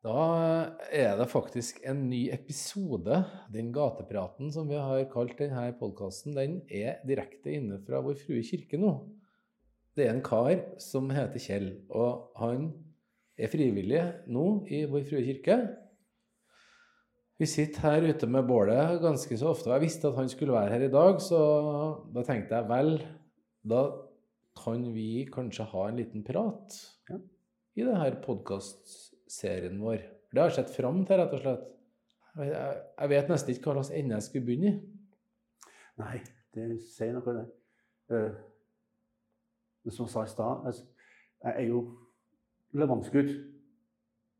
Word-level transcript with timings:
Da 0.00 0.20
er 0.96 1.18
det 1.18 1.26
faktisk 1.28 1.82
en 1.84 2.06
ny 2.08 2.22
episode. 2.32 3.18
Den 3.52 3.68
gatepraten 3.74 4.48
som 4.52 4.70
vi 4.70 4.78
har 4.80 5.02
kalt 5.12 5.36
denne 5.36 5.66
podkasten, 5.76 6.32
den 6.38 6.62
er 6.72 7.02
direkte 7.04 7.52
inne 7.52 7.76
fra 7.84 8.00
Vår 8.00 8.16
Frue 8.22 8.40
kirke 8.46 8.80
nå. 8.80 8.94
Det 9.92 10.06
er 10.06 10.14
en 10.14 10.24
kar 10.24 10.54
som 10.80 11.10
heter 11.12 11.42
Kjell, 11.44 11.68
og 11.92 12.32
han 12.40 12.70
er 13.36 13.52
frivillig 13.52 14.00
nå 14.32 14.46
i 14.72 14.86
Vår 14.88 15.04
Frue 15.10 15.20
kirke. 15.26 15.58
Vi 17.40 17.48
sitter 17.48 17.84
her 17.84 18.08
ute 18.08 18.28
med 18.28 18.48
bålet 18.48 19.02
ganske 19.04 19.36
så 19.36 19.52
ofte, 19.52 19.68
og 19.68 19.76
jeg 19.76 19.84
visste 19.84 20.08
at 20.08 20.16
han 20.16 20.32
skulle 20.32 20.56
være 20.56 20.78
her 20.78 20.88
i 20.88 20.92
dag, 20.96 21.20
så 21.20 21.44
da 22.16 22.24
tenkte 22.24 22.56
jeg 22.56 22.72
vel, 22.72 22.94
da 23.68 23.84
kan 24.64 24.88
vi 24.96 25.26
kanskje 25.32 25.68
ha 25.76 25.86
en 25.88 26.00
liten 26.00 26.24
prat 26.24 26.80
Ja. 27.12 27.20
i 27.76 27.84
denne 27.84 28.12
podkastserien 29.30 29.78
vår. 29.80 30.00
For 30.28 30.34
Det 30.36 30.42
har 30.42 30.50
jeg 30.50 30.56
sett 30.64 30.74
fram 30.76 31.04
til, 31.06 31.18
rett 31.18 31.32
og 31.34 31.40
slett. 31.42 31.66
Jeg, 32.40 33.08
vet 33.10 33.28
nesten 33.30 33.54
ikke 33.54 33.70
hva 33.70 33.80
slags 33.82 33.92
ende 33.98 34.14
jeg 34.14 34.22
skulle 34.26 34.46
begynne 34.46 34.70
i. 34.70 34.74
Nei, 36.00 36.20
det 36.54 36.66
sier 36.86 37.12
noe, 37.16 37.34
det. 37.34 37.46
Uh, 38.10 38.30
men 39.84 39.94
som 39.94 40.06
jeg 40.06 40.12
sa 40.14 40.24
i 40.24 40.30
stad, 40.30 40.66
altså, 40.66 40.84
jeg 41.44 41.54
er 41.56 41.66
jo 41.68 41.82
levansgutt. 42.76 43.32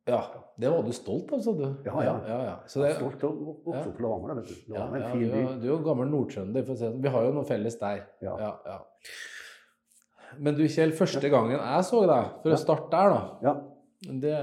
Ja, 0.08 0.20
det 0.58 0.70
var 0.72 0.82
du 0.86 0.92
stolt 0.96 1.30
av, 1.34 1.42
sa 1.45 1.52
du. 1.54 1.66
Ja, 1.86 1.96
ja. 2.02 2.14
ja, 2.26 2.38
ja. 2.46 2.54
Så 2.66 2.80
Jeg 2.80 2.86
det, 2.86 2.95
er 2.95 3.00
stolt 3.02 3.24
av 3.26 3.34
å 3.34 3.56
vokse 3.66 3.90
opp 3.90 3.98
i 4.00 4.04
Levanger. 4.06 4.38
vet 4.40 4.48
du. 4.48 4.72
Levanger 4.72 5.02
ja, 5.02 5.10
du, 5.12 5.26
er- 5.40 5.59
du 5.60 5.66
er 5.68 5.72
jo 5.74 5.80
gammel 5.84 6.09
nordtrønder, 6.10 6.64
si 6.66 6.78
sånn. 6.80 6.96
Vi 7.04 7.12
har 7.14 7.26
jo 7.28 7.34
noe 7.36 7.46
felles 7.46 7.76
der. 7.82 8.00
Ja. 8.24 8.32
Ja, 8.40 8.50
ja. 8.66 8.78
Men 10.40 10.56
du, 10.56 10.64
Kjell, 10.70 10.95
første 10.96 11.30
gangen 11.30 11.59
jeg 11.59 11.84
så 11.90 12.00
deg, 12.09 12.32
for 12.42 12.54
å 12.54 12.59
starte 12.59 12.90
der, 12.95 13.14
da 13.14 13.50
Ja. 13.50 13.54
Det, 14.00 14.36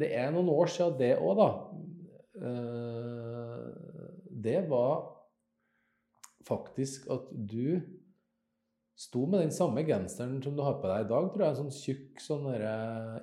det 0.00 0.08
er 0.18 0.32
noen 0.34 0.48
år 0.50 0.66
siden 0.72 0.96
det 0.98 1.12
òg, 1.22 1.36
da. 1.38 1.50
Eh, 2.42 3.68
Det 4.44 4.58
var 4.68 5.04
faktisk 6.44 7.06
at 7.14 7.28
du 7.32 7.80
sto 8.98 9.24
med 9.26 9.40
den 9.42 9.50
samme 9.54 9.82
genseren 9.86 10.36
som 10.44 10.54
du 10.54 10.60
har 10.62 10.76
på 10.82 10.86
deg 10.90 11.06
i 11.06 11.08
dag, 11.10 11.28
tror 11.32 11.42
jeg. 11.44 11.54
En 11.54 11.60
sånn 11.62 11.72
tjukk 11.74 12.20
sånn 12.22 12.48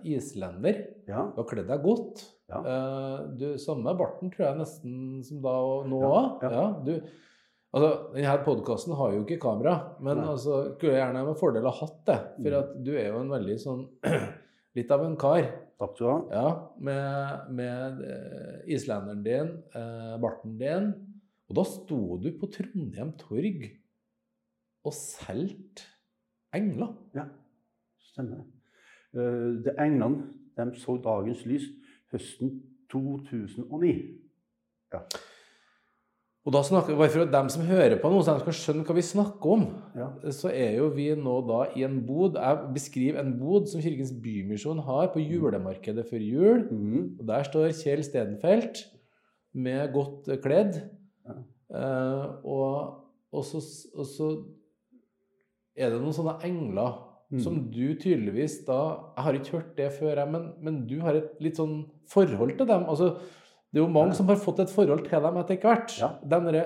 islender. 0.08 0.80
ja. 1.08 1.28
Du 1.36 1.42
har 1.44 1.48
kledd 1.52 1.68
deg 1.70 1.84
godt. 1.86 2.24
Ja. 2.52 2.60
Eh, 2.60 3.20
du, 3.40 3.46
samme 3.62 3.94
barten 4.00 4.32
tror 4.34 4.48
jeg 4.50 4.58
nesten 4.60 5.22
som 5.24 5.42
da 5.44 5.54
og 5.64 5.86
nå 5.92 6.02
òg. 6.10 6.42
ja. 6.44 6.66
Du, 6.84 6.92
altså, 7.76 7.92
denne 8.16 8.38
podkasten 8.44 8.96
har 9.00 9.14
jo 9.16 9.22
ikke 9.24 9.40
kamera, 9.40 9.78
men 10.02 10.18
Nei. 10.20 10.28
altså, 10.34 10.74
skulle 10.76 10.98
jeg 10.98 11.06
gjerne 11.06 11.26
med 11.30 11.38
fordel 11.40 11.64
ha 11.70 11.76
hatt 11.84 12.02
det. 12.10 12.20
For 12.42 12.50
Mm. 12.52 12.60
at 12.64 12.74
du 12.84 12.92
er 12.98 13.08
jo 13.14 13.20
en 13.22 13.30
veldig 13.38 13.60
sånn 13.62 13.86
Litt 14.78 14.92
av 14.94 15.04
en 15.04 15.18
kar. 15.20 15.44
Takk 15.82 15.96
skal 15.98 16.06
du 16.06 16.12
ha. 16.12 16.20
Ja, 16.32 16.50
med, 16.88 17.54
med 17.58 18.04
eh, 18.08 18.60
islenderen 18.76 19.24
din, 19.26 19.50
eh, 19.76 20.14
barten 20.22 20.58
din. 20.60 20.92
Og 21.52 21.58
da 21.58 21.66
sto 21.68 22.00
du 22.22 22.30
på 22.40 22.48
Trondheim 22.54 23.12
torg 23.20 23.66
og 24.88 24.94
solgte 24.96 25.84
engler. 26.56 26.94
Ja, 27.18 27.28
stemmer. 28.12 28.46
Uh, 29.12 29.60
det 29.60 29.76
Englene 29.76 30.30
de 30.56 30.80
så 30.80 30.96
dagens 31.04 31.44
lys 31.44 31.66
høsten 32.14 32.62
2009. 32.94 33.92
Ja. 34.94 35.04
Og 36.42 36.54
da 36.56 36.64
snakker, 36.66 36.96
bare 36.98 37.12
for 37.14 37.22
at 37.22 37.34
dem 37.36 37.50
som 37.54 37.68
hører 37.68 38.00
på 38.02 38.10
nå, 38.10 38.22
så 38.26 38.34
de 38.34 38.42
skal 38.42 38.56
skjønne 38.58 38.86
hva 38.88 38.96
vi 38.98 39.04
snakker 39.06 39.52
om, 39.56 39.66
Ja. 39.94 40.08
så 40.34 40.50
er 40.50 40.78
jo 40.80 40.88
vi 40.90 41.12
nå 41.14 41.36
da 41.46 41.60
i 41.78 41.84
en 41.86 42.00
bod 42.06 42.34
Jeg 42.34 42.74
beskriver 42.74 43.20
en 43.20 43.38
bod 43.38 43.68
som 43.70 43.82
Kirkens 43.82 44.12
Bymisjon 44.12 44.80
har 44.80 45.12
på 45.14 45.22
julemarkedet 45.22 46.08
før 46.10 46.18
jul. 46.18 46.64
Mm. 46.72 47.20
Og 47.20 47.28
der 47.28 47.44
står 47.44 47.70
Kjell 47.78 48.04
Stedenfelt 48.04 48.88
med 49.54 49.94
godt 49.94 50.42
kledd. 50.42 50.82
Ja. 51.28 51.38
Eh, 51.78 52.26
og, 52.44 53.06
og, 53.32 53.46
så, 53.46 53.62
og 53.96 54.06
så 54.06 54.32
er 55.78 55.92
det 55.92 56.02
noen 56.02 56.16
sånne 56.16 56.40
engler 56.44 56.98
mm. 57.30 57.40
som 57.40 57.60
du 57.70 57.94
tydeligvis 57.94 58.64
da 58.66 58.80
Jeg 59.16 59.24
har 59.28 59.38
ikke 59.38 59.58
hørt 59.60 59.78
det 59.78 59.92
før, 59.94 60.16
jeg, 60.18 60.32
men, 60.32 60.50
men 60.60 60.82
du 60.88 60.98
har 61.06 61.22
et 61.22 61.38
litt 61.40 61.62
sånn 61.62 61.86
forhold 62.10 62.58
til 62.58 62.66
dem. 62.66 62.90
altså 62.90 63.14
det 63.72 63.80
er 63.80 63.86
jo 63.86 63.92
mange 63.92 64.12
Ja. 64.12 64.18
som 64.20 64.28
har 64.28 64.36
fått 64.36 64.60
et 64.60 64.70
forhold 64.70 65.06
til 65.08 65.22
dem 65.22 65.38
etter 65.38 65.58
hvert. 65.62 65.94
Ja. 66.00 66.10
Denne, 66.28 66.64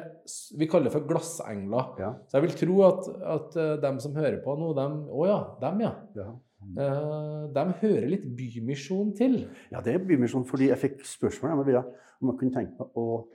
vi 0.57 0.66
kaller 0.67 0.89
for 0.89 1.01
glassengler. 1.05 1.91
Ja. 1.99 2.13
Så 2.27 2.39
jeg 2.39 2.47
vil 2.47 2.55
tro 2.61 2.81
at, 2.88 3.07
at 3.35 3.55
eh, 3.61 3.75
dem 3.81 3.99
som 3.99 4.13
hører 4.16 4.41
på 4.43 4.57
nå, 4.57 4.73
dem 4.75 4.97
Å 5.13 5.27
ja, 5.27 5.39
dem, 5.61 5.81
ja. 5.85 5.93
Ja. 6.16 6.31
Eh, 6.66 7.47
dem 7.53 7.73
hører 7.81 8.09
litt 8.09 8.25
Bymisjon 8.35 9.13
til. 9.16 9.47
ja, 9.71 9.81
det 9.81 9.93
er 9.93 9.99
Bymisjon, 9.99 10.45
fordi 10.49 10.69
jeg 10.71 10.77
fikk 10.81 11.05
spørsmål 11.05 11.59
om 11.59 11.67
jeg, 11.69 11.83
kunne 12.39 12.51
tenke 12.55 12.73
meg 12.79 12.89
å 12.97 13.27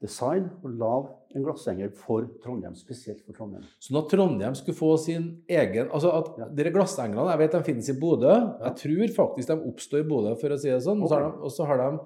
designe 0.00 0.48
og 0.64 0.70
lage 0.80 1.10
en 1.36 1.44
glassengel 1.44 1.90
for 1.92 2.24
Trondheim, 2.42 2.74
spesielt 2.78 3.20
for 3.26 3.34
Trondheim. 3.36 3.66
Sånn 3.82 3.98
at 4.00 4.08
Trondheim 4.14 4.54
skulle 4.56 4.78
få 4.78 4.94
sin 4.98 5.26
egen 5.50 5.90
Altså 5.92 6.12
at 6.16 6.30
Ja. 6.38 6.46
dere 6.48 6.72
glassenglene 6.72 7.30
Jeg 7.34 7.38
vet 7.38 7.52
de 7.52 7.62
finnes 7.66 7.88
i 7.90 7.98
Bodø. 8.00 8.32
Jeg 8.64 8.76
tror 8.76 9.12
faktisk 9.18 9.48
de 9.48 9.58
oppstår 9.72 10.00
i 10.00 10.08
Bodø, 10.08 10.34
for 10.40 10.48
å 10.54 10.58
si 10.58 10.70
det 10.70 10.80
sånn. 10.82 11.02
Og 11.02 11.08
så 11.10 11.14
har 11.18 11.30
de, 11.30 11.36
og 11.42 11.50
så 11.50 11.66
har 11.66 11.76
de 11.76 11.98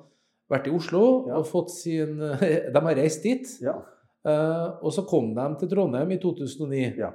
vært 0.55 0.69
i 0.71 0.75
Oslo 0.75 1.03
Ja. 1.29 1.39
og 1.41 1.47
fått 1.51 1.71
sin 1.75 2.17
De 2.75 2.81
har 2.87 2.97
reist 3.01 3.23
dit. 3.27 3.47
Ja. 3.65 3.77
eh, 4.25 4.69
og 4.83 4.93
så 4.95 5.05
kom 5.09 5.33
de 5.37 5.49
til 5.61 5.69
Trondheim 5.75 6.11
i 6.15 6.19
2009. 6.23 6.95
ja. 6.99 7.13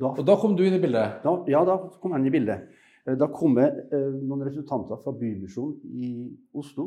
Da, 0.00 0.08
Og 0.18 0.24
da 0.26 0.34
kom 0.40 0.56
du 0.56 0.62
inn 0.64 0.74
i 0.74 0.80
bildet. 0.82 1.20
da, 1.22 1.32
ja, 1.52 1.60
da 1.68 1.76
kom 2.00 2.14
jeg 2.14 2.22
inn 2.22 2.30
i 2.30 2.36
bildet. 2.38 2.68
Eh, 3.06 3.14
Da 3.20 3.26
kom 3.28 3.58
jeg, 3.60 3.84
eh, 3.92 4.08
noen 4.22 4.42
representanter 4.46 4.98
fra 5.02 5.12
Bymisjonen 5.12 5.76
i 5.84 6.08
Oslo 6.54 6.86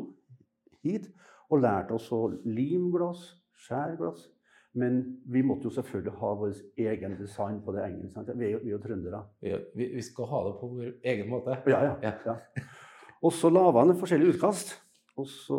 hit 0.82 1.06
og 1.50 1.60
lærte 1.62 1.94
oss 1.94 2.08
å 2.12 2.24
limglass, 2.44 3.22
skjærglass. 3.66 4.26
Men 4.76 4.98
vi 5.32 5.40
måtte 5.46 5.64
jo 5.68 5.70
selvfølgelig 5.72 6.12
ha 6.20 6.30
vår 6.36 6.52
egen 6.76 7.14
design 7.16 7.62
på 7.64 7.72
det 7.72 7.84
engelske. 7.86 8.34
Vi 8.36 8.44
er 8.44 8.50
jo, 8.58 8.74
er 8.76 8.82
trøndere. 8.82 9.22
Vi, 9.40 9.54
vi, 9.78 9.86
vi 9.94 10.02
skal 10.04 10.26
ha 10.28 10.40
det 10.48 10.54
på 10.60 10.68
vår 10.74 10.90
egen 11.14 11.30
måte. 11.30 11.56
Ja, 11.70 11.78
ja. 11.86 11.94
Ja. 12.02 12.12
ja. 12.26 12.34
Og 13.24 13.32
så 13.32 13.48
laga 13.48 13.80
han 13.86 13.94
forskjellige 13.96 14.34
utkast. 14.36 14.74
Og 15.16 15.28
så 15.30 15.58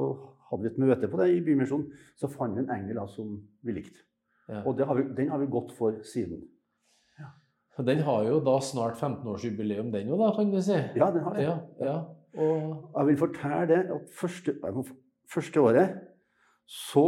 hadde 0.50 0.64
vi 0.64 0.70
et 0.72 0.82
møte 0.82 1.10
på 1.10 1.20
det 1.22 1.32
i 1.34 1.42
Bymisjonen. 1.46 1.90
Så 2.20 2.30
fant 2.32 2.56
vi 2.56 2.64
en 2.64 2.74
engel 2.74 3.00
da, 3.02 3.08
som 3.10 3.34
vi 3.66 3.80
likte. 3.80 4.04
Ja. 4.48 4.62
Og 4.64 4.78
det 4.78 4.88
har 4.88 4.96
vi, 4.96 5.08
den 5.18 5.32
har 5.34 5.42
vi 5.42 5.50
gått 5.52 5.74
for 5.76 5.98
siden. 6.08 6.46
Den 7.86 8.00
har 8.02 8.24
jo 8.26 8.40
da 8.42 8.56
snart 8.64 8.98
15-årsjubileum, 8.98 9.92
den 9.94 10.08
da, 10.10 10.32
kan 10.34 10.50
du 10.50 10.58
si. 10.66 10.78
Ja, 10.98 11.12
den 11.14 11.26
har 11.28 11.36
jeg. 11.38 11.46
Ja, 11.46 11.86
ja. 11.86 11.98
Og 12.38 12.94
Jeg 12.98 13.08
vil 13.08 13.18
fortelle 13.18 13.68
det 13.70 13.78
at 13.94 14.10
første, 14.14 14.56
første 15.34 15.62
året 15.62 16.00
så 16.68 17.06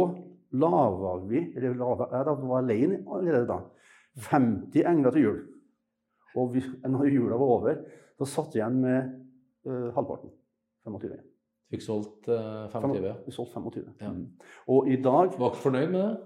laga 0.52 1.16
vi 1.28 1.42
eller 1.56 1.74
laga, 1.78 2.08
Jeg 2.16 2.26
da 2.26 2.34
var 2.34 2.62
alene 2.62 3.02
allerede 3.06 3.46
da. 3.46 3.58
50 4.30 4.86
engler 4.86 5.10
til 5.10 5.22
jul. 5.22 5.40
Og 6.36 6.54
vi, 6.54 6.62
når 6.86 7.10
jula 7.10 7.36
var 7.38 7.56
over, 7.58 7.82
så 8.18 8.26
satt 8.26 8.54
vi 8.54 8.60
igjen 8.60 8.80
med 8.82 9.10
uh, 9.66 9.90
halvparten. 9.94 10.30
25. 10.86 11.29
fikk 11.70 11.84
solgt 11.84 12.28
eh, 12.28 12.66
25. 12.72 13.04
ja. 13.04 13.14
Vi 13.26 13.34
solgte 13.34 13.60
25. 13.60 13.88
Ja. 14.00 14.12
Mm. 14.12 14.26
Og 14.74 14.90
i 14.90 14.98
dag 15.02 15.34
Var 15.38 15.50
ikke 15.52 15.64
fornøyd 15.68 15.90
med 15.94 16.02
det? 16.02 16.18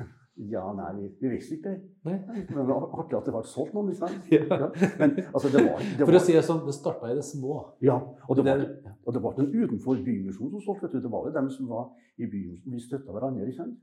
Ja, 0.50 0.62
nei, 0.72 0.88
vi, 0.96 1.08
vi 1.20 1.30
visste 1.34 1.56
ikke 1.58 1.68
det. 1.68 1.80
Nei. 2.06 2.14
Men 2.48 2.62
det 2.62 2.66
var 2.70 2.86
artig 3.02 3.16
at 3.18 3.26
det 3.28 3.32
ble 3.34 3.42
solgt 3.44 3.74
noen. 3.76 3.90
Liksom. 3.90 4.14
Ja. 4.36 4.70
Men 5.02 5.18
altså, 5.34 5.50
det 5.52 5.64
var, 5.66 5.82
det 5.98 6.06
For 6.06 6.16
å 6.16 6.22
si 6.24 6.36
det 6.36 6.44
sånn, 6.46 6.62
det 6.64 6.76
starta 6.76 7.10
i 7.12 7.16
det 7.18 7.26
små. 7.26 7.58
Ja, 7.84 7.98
og 8.24 8.38
det 8.38 8.46
var, 8.46 8.62
og 9.04 9.16
det 9.16 9.22
var 9.26 9.36
en 9.42 9.50
utenfor 9.52 10.00
Bymisjonen 10.06 10.54
som 10.54 10.64
solgte. 10.64 11.02
Det 11.02 11.12
var 11.12 11.28
jo 11.28 11.34
dem 11.34 11.50
som 11.52 11.68
var 11.68 11.90
i 12.16 12.24
Bymisjonen. 12.24 12.78
Vi 12.78 12.80
støtta 12.86 13.12
hverandre. 13.12 13.50
ikke 13.50 13.58
sant? 13.58 13.76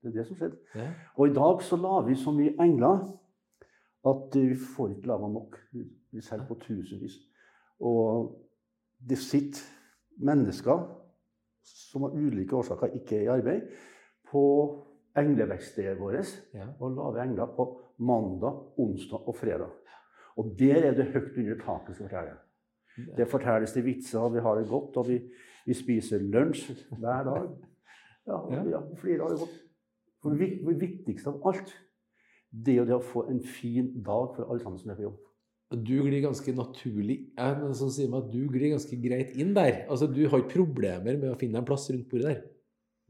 Det 0.00 0.12
er 0.12 0.16
det 0.20 0.26
som 0.30 0.40
skjedde. 0.40 0.56
Ja. 0.76 0.88
Og 1.18 1.28
i 1.28 1.36
dag 1.36 1.62
så 1.68 1.76
la 1.80 2.00
vi 2.06 2.16
så 2.20 2.32
mye 2.32 2.54
engler 2.60 3.04
at 4.08 4.36
eh, 4.36 4.48
vi 4.50 4.56
får 4.56 4.90
ikke 4.94 5.08
laga 5.08 5.30
nok. 5.32 5.56
Vi 6.12 6.20
selger 6.20 6.48
på 6.48 6.58
tusenvis. 6.60 7.16
Og 7.80 8.34
det 9.08 9.18
sitter 9.18 9.64
mennesker 10.18 10.84
som 11.64 12.04
av 12.04 12.14
ulike 12.16 12.56
årsaker 12.56 12.94
ikke 12.98 13.16
er 13.16 13.22
i 13.24 13.32
arbeid, 13.38 13.68
på 14.30 14.42
engleverkstedet 15.16 15.98
vårt 16.00 16.32
Ja. 16.54 16.66
og 16.80 16.96
lager 16.96 17.22
engler 17.22 17.46
på 17.56 17.80
mandag, 17.98 18.78
onsdag 18.78 19.28
og 19.28 19.36
fredag. 19.36 19.70
Og 20.36 20.56
der 20.58 20.84
er 20.90 20.94
det 20.94 21.12
høyt 21.12 21.38
under 21.38 21.58
taket 21.62 21.96
som 21.96 22.08
forteller. 22.08 22.36
Det 23.16 23.28
fortelles 23.28 23.72
det 23.72 23.84
vitser, 23.84 24.18
og 24.20 24.34
vi 24.34 24.40
har 24.40 24.54
det 24.58 24.68
godt, 24.68 24.96
og 24.96 25.08
vi, 25.08 25.20
vi 25.66 25.74
spiser 25.74 26.18
lunsj 26.18 26.72
hver 26.98 27.24
dag. 27.24 27.48
Ja, 28.26 28.38
Ja. 28.70 28.80
flere 28.96 29.22
av 29.22 29.30
det 29.30 29.38
godt. 29.38 29.60
For 30.22 30.30
det, 30.30 30.60
det 30.64 30.80
viktigste 30.80 31.28
av 31.28 31.40
alt, 31.46 31.72
det 32.52 32.78
er 32.78 32.84
det 32.84 32.94
å 32.94 33.02
få 33.02 33.28
en 33.30 33.42
fin 33.42 34.02
dag 34.02 34.34
for 34.36 34.44
alle 34.50 34.60
sammen 34.62 34.78
som 34.78 34.90
er 34.90 34.94
på 34.96 35.02
jobb. 35.02 35.18
Du 35.76 35.94
glir 36.04 36.20
ganske 36.24 36.54
naturlig 36.56 37.18
noen 37.38 37.76
som 37.78 37.92
sier 37.92 38.10
meg 38.10 38.26
at 38.26 38.32
du 38.32 38.42
glir 38.52 38.74
ganske 38.74 38.98
greit 39.02 39.32
inn 39.40 39.54
der. 39.56 39.84
Altså, 39.88 40.08
Du 40.10 40.22
har 40.28 40.42
ikke 40.42 40.58
problemer 40.58 41.16
med 41.16 41.30
å 41.32 41.38
finne 41.40 41.60
en 41.60 41.68
plass 41.68 41.88
rundt 41.90 42.08
bordet 42.10 42.30
der. 42.30 42.44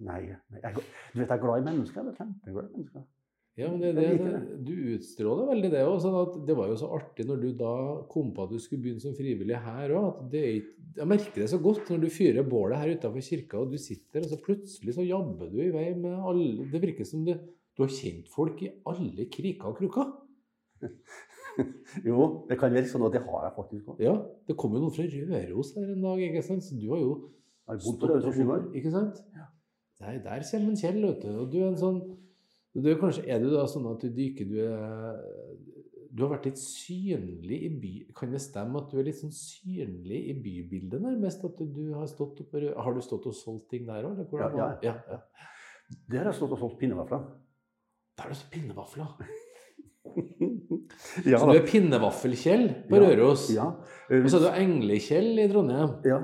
Nei, 0.05 0.21
nei 0.51 0.63
jeg, 0.63 0.75
du 1.13 1.21
vet, 1.21 1.29
jeg 1.29 1.37
er 1.37 1.43
glad 1.43 1.61
i 1.61 1.67
mennesker. 1.69 2.01
Jeg 2.01 2.15
er 2.15 2.23
kjempeglad 2.23 2.71
i 2.71 2.79
mennesker. 2.79 3.05
Ja, 3.55 3.69
men 3.71 3.79
det, 3.85 3.93
det, 3.95 4.07
det, 4.19 4.39
du 4.67 4.73
utstråler 4.97 5.47
veldig 5.53 5.69
det 5.71 5.83
òg. 5.87 6.01
Sånn 6.03 6.47
det 6.49 6.57
var 6.59 6.73
jo 6.73 6.79
så 6.81 6.89
artig 6.97 7.27
når 7.29 7.43
du 7.45 7.51
da 7.61 7.75
kom 8.11 8.33
på 8.35 8.49
at 8.49 8.51
du 8.51 8.59
skulle 8.59 8.83
begynne 8.83 9.03
som 9.03 9.15
frivillig 9.15 9.61
her 9.63 9.95
òg. 9.95 10.35
Jeg 10.35 11.07
merker 11.07 11.45
det 11.45 11.51
så 11.53 11.61
godt 11.63 11.93
når 11.93 12.03
du 12.03 12.09
fyrer 12.11 12.49
bålet 12.49 12.81
her 12.81 12.97
utafor 12.99 13.23
kirka, 13.23 13.61
og 13.63 13.71
du 13.71 13.79
sitter, 13.79 14.27
og 14.27 14.33
så 14.33 14.41
plutselig 14.43 14.97
så 14.97 15.07
jabber 15.07 15.53
du 15.53 15.61
i 15.63 15.71
vei 15.75 15.93
med 15.95 16.19
alle 16.19 16.67
Det 16.73 16.83
virker 16.83 17.07
som 17.07 17.23
du, 17.27 17.37
du 17.39 17.85
har 17.87 17.95
kjent 17.95 18.27
folk 18.35 18.59
i 18.67 18.73
alle 18.91 19.29
kriker 19.31 19.71
og 19.71 19.79
krukker. 19.79 20.11
Jo, 22.09 22.19
det 22.49 22.59
kan 22.61 22.75
virke 22.75 22.91
sånn, 22.91 23.07
og 23.07 23.15
det 23.15 23.23
har 23.25 23.47
jeg 23.47 23.55
faktisk 23.57 23.93
òg. 23.95 24.03
Ja, 24.03 24.15
det 24.49 24.57
kom 24.61 24.75
jo 24.75 24.83
noen 24.83 24.95
fra 24.95 25.07
Røros 25.07 25.73
her 25.77 25.95
en 25.95 26.05
dag, 26.05 26.23
ikke 26.29 26.45
sant? 26.47 26.67
Så 26.67 26.79
du 26.81 26.89
har 26.93 27.03
jo 27.03 27.15
Jeg 27.65 27.73
har 27.73 27.81
bodd 27.87 28.01
på 28.01 28.11
Røros 28.11 28.29
i 28.29 28.43
sju 28.43 28.53
år. 28.57 28.69
Ikke 28.81 28.93
sant? 28.95 29.23
Der, 30.01 30.19
der 30.25 30.45
kommer 30.51 30.77
Kjell, 30.81 31.01
vet 31.07 31.23
du. 31.23 31.31
Og 31.45 31.51
du 31.53 31.59
er 31.63 31.71
en 31.71 31.81
sånn 31.81 32.03
du 32.75 32.89
er, 32.91 32.97
kanskje, 32.99 33.23
er 33.31 33.39
du 33.39 33.53
da 33.53 33.69
sånn 33.71 33.87
at 33.87 34.03
du 34.03 34.11
dyker 34.11 34.49
du, 34.51 34.57
er, 34.67 35.21
du 36.11 36.25
har 36.25 36.33
vært 36.33 36.49
litt 36.49 36.59
synlig 36.59 37.61
i 37.69 37.71
by... 37.79 37.93
Kan 38.19 38.35
det 38.35 38.41
stemme 38.43 38.81
at 38.81 38.91
du 38.91 38.99
er 38.99 39.07
litt 39.07 39.21
sånn 39.21 39.35
synlig 39.35 40.19
i 40.33 40.35
bybildet, 40.43 40.99
nærmest? 41.05 41.45
At 41.47 41.63
du 41.63 41.85
har 41.95 42.09
stått 42.11 42.43
opp, 42.43 42.57
Har 42.59 42.97
du 42.97 43.03
stått 43.05 43.31
og 43.31 43.37
solgt 43.39 43.69
ting 43.71 43.87
der 43.87 44.09
òg? 44.09 44.25
Ja, 44.35 44.51
ja. 44.59 44.69
ja, 44.83 44.97
ja. 45.07 45.21
Der 46.11 46.25
har 46.25 46.33
jeg 46.33 46.41
stått 46.41 46.57
og 46.57 46.65
solgt 46.65 46.81
pinnevafler. 46.83 47.29
Der 48.19 48.27
har 48.27 48.35
du 48.35 48.41
så 48.43 48.51
pinnevafler. 48.51 49.15
ja, 51.31 51.39
Så 51.39 51.51
du 51.51 51.57
er 51.59 51.67
pinnevaffelkjell 51.67 52.65
på 52.91 52.97
Ja, 53.01 53.11
Røros? 53.11 53.45
Ja. 53.55 53.67
Og 54.11 54.29
så 54.31 54.39
er 54.41 54.45
du 54.47 54.63
Englekjell 54.63 55.39
i 55.45 55.49
Trondheim? 55.53 55.99
ja. 56.09 56.21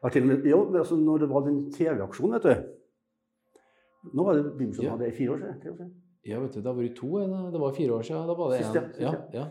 Med, 0.00 0.46
jo, 0.48 0.62
altså, 0.80 0.96
når 0.96 1.18
det 1.20 1.26
var 1.28 1.42
den 1.44 1.58
TV-aksjonen, 1.74 2.38
vet 2.38 2.46
du 2.46 4.12
Nå 4.16 4.24
var 4.24 4.38
det 4.38 4.44
begynnelsen 4.56 4.84
Ja. 4.86 4.92
av 4.94 4.98
det 5.02 5.10
fire 5.12 5.34
år 5.34 5.42
siden. 5.60 5.90
Ja, 6.24 6.38
vet 6.40 6.54
du, 6.54 6.60
det 6.62 6.66
har 6.70 6.76
vært 6.78 6.94
to. 6.96 7.10
Det 7.52 7.60
var 7.60 7.74
fire 7.76 7.92
år 7.98 8.02
siden. 8.08 8.26
Da 8.30 8.34
var 8.38 8.50
det 8.54 8.62
Siste, 8.64 8.78
en. 8.80 8.92
ja, 8.96 9.10
Ja, 9.10 9.12
ja. 9.12 9.40
ja, 9.40 9.44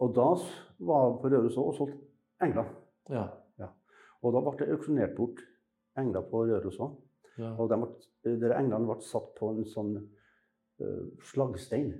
Og 0.00 0.12
da 0.14 0.26
var 0.84 1.06
jeg 1.06 1.16
på 1.22 1.30
Røros 1.32 1.56
og 1.56 1.74
solgte 1.78 1.96
engler. 2.44 2.68
ja, 3.08 3.24
Og 4.22 4.32
da 4.34 4.40
ble 4.44 4.52
det 4.58 4.68
auksjonert 4.76 5.16
bort 5.16 5.40
engler 5.96 6.20
på 6.28 6.44
Røros 6.50 6.76
òg. 6.84 6.92
ja. 7.38 7.54
Og 7.56 7.70
de 7.70 7.76
ble, 7.80 8.36
de 8.36 8.52
englene 8.60 8.84
ble 8.86 9.00
satt 9.00 9.32
på 9.38 9.50
en 9.56 9.64
sånn 9.64 9.94
uh, 9.96 11.04
slagstein. 11.22 11.94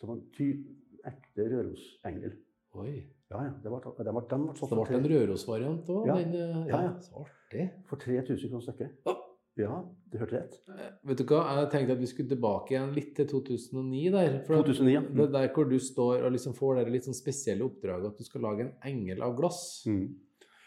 Som 0.00 0.10
en 0.14 0.20
typ 0.36 0.66
ekte 1.08 1.46
Rørosengel. 1.52 2.36
Oi. 2.78 2.92
Ja, 3.28 3.42
ja. 3.44 3.52
Det 3.62 3.70
ble, 3.70 3.78
det 3.84 4.12
ble, 4.14 4.22
den 4.30 4.44
ble 4.46 4.54
det 4.56 4.76
ble 4.78 4.98
en 4.98 5.08
Røros-variant 5.12 5.88
òg? 5.92 6.06
Ja. 6.08 6.14
men, 6.16 6.34
eh, 6.34 6.68
Ja, 6.70 6.82
ja. 6.86 6.92
Så 7.04 7.24
artig. 7.24 7.66
for 7.88 8.00
3000 8.00 8.48
kroner 8.52 8.64
stykket. 8.64 8.94
Å. 9.04 9.14
Ja, 9.58 9.80
du 10.12 10.18
hørte 10.20 10.36
rett. 10.38 10.54
Eh, 10.70 10.92
Vet 11.10 11.18
du 11.18 11.24
hva, 11.24 11.40
jeg 11.58 11.70
tenkte 11.72 11.96
at 11.96 11.98
vi 11.98 12.06
skulle 12.06 12.30
tilbake 12.30 12.72
igjen 12.76 12.94
litt 12.94 13.10
til 13.18 13.26
2009 13.26 14.12
der. 14.14 14.38
For 14.46 14.62
2009, 14.62 14.92
ja. 14.94 15.00
Det 15.02 15.24
er 15.26 15.32
der 15.34 15.48
hvor 15.56 15.68
du 15.68 15.78
står 15.82 16.22
og 16.24 16.32
liksom 16.32 16.54
får 16.54 16.78
det 16.78 16.92
litt 16.94 17.08
sånn 17.08 17.18
spesielle 17.18 17.66
oppdraget 17.66 18.06
at 18.12 18.18
du 18.22 18.24
skal 18.24 18.44
lage 18.46 18.60
en 18.68 18.72
engel 18.86 19.22
av 19.26 19.34
glass. 19.36 19.82
Mm. 19.90 20.14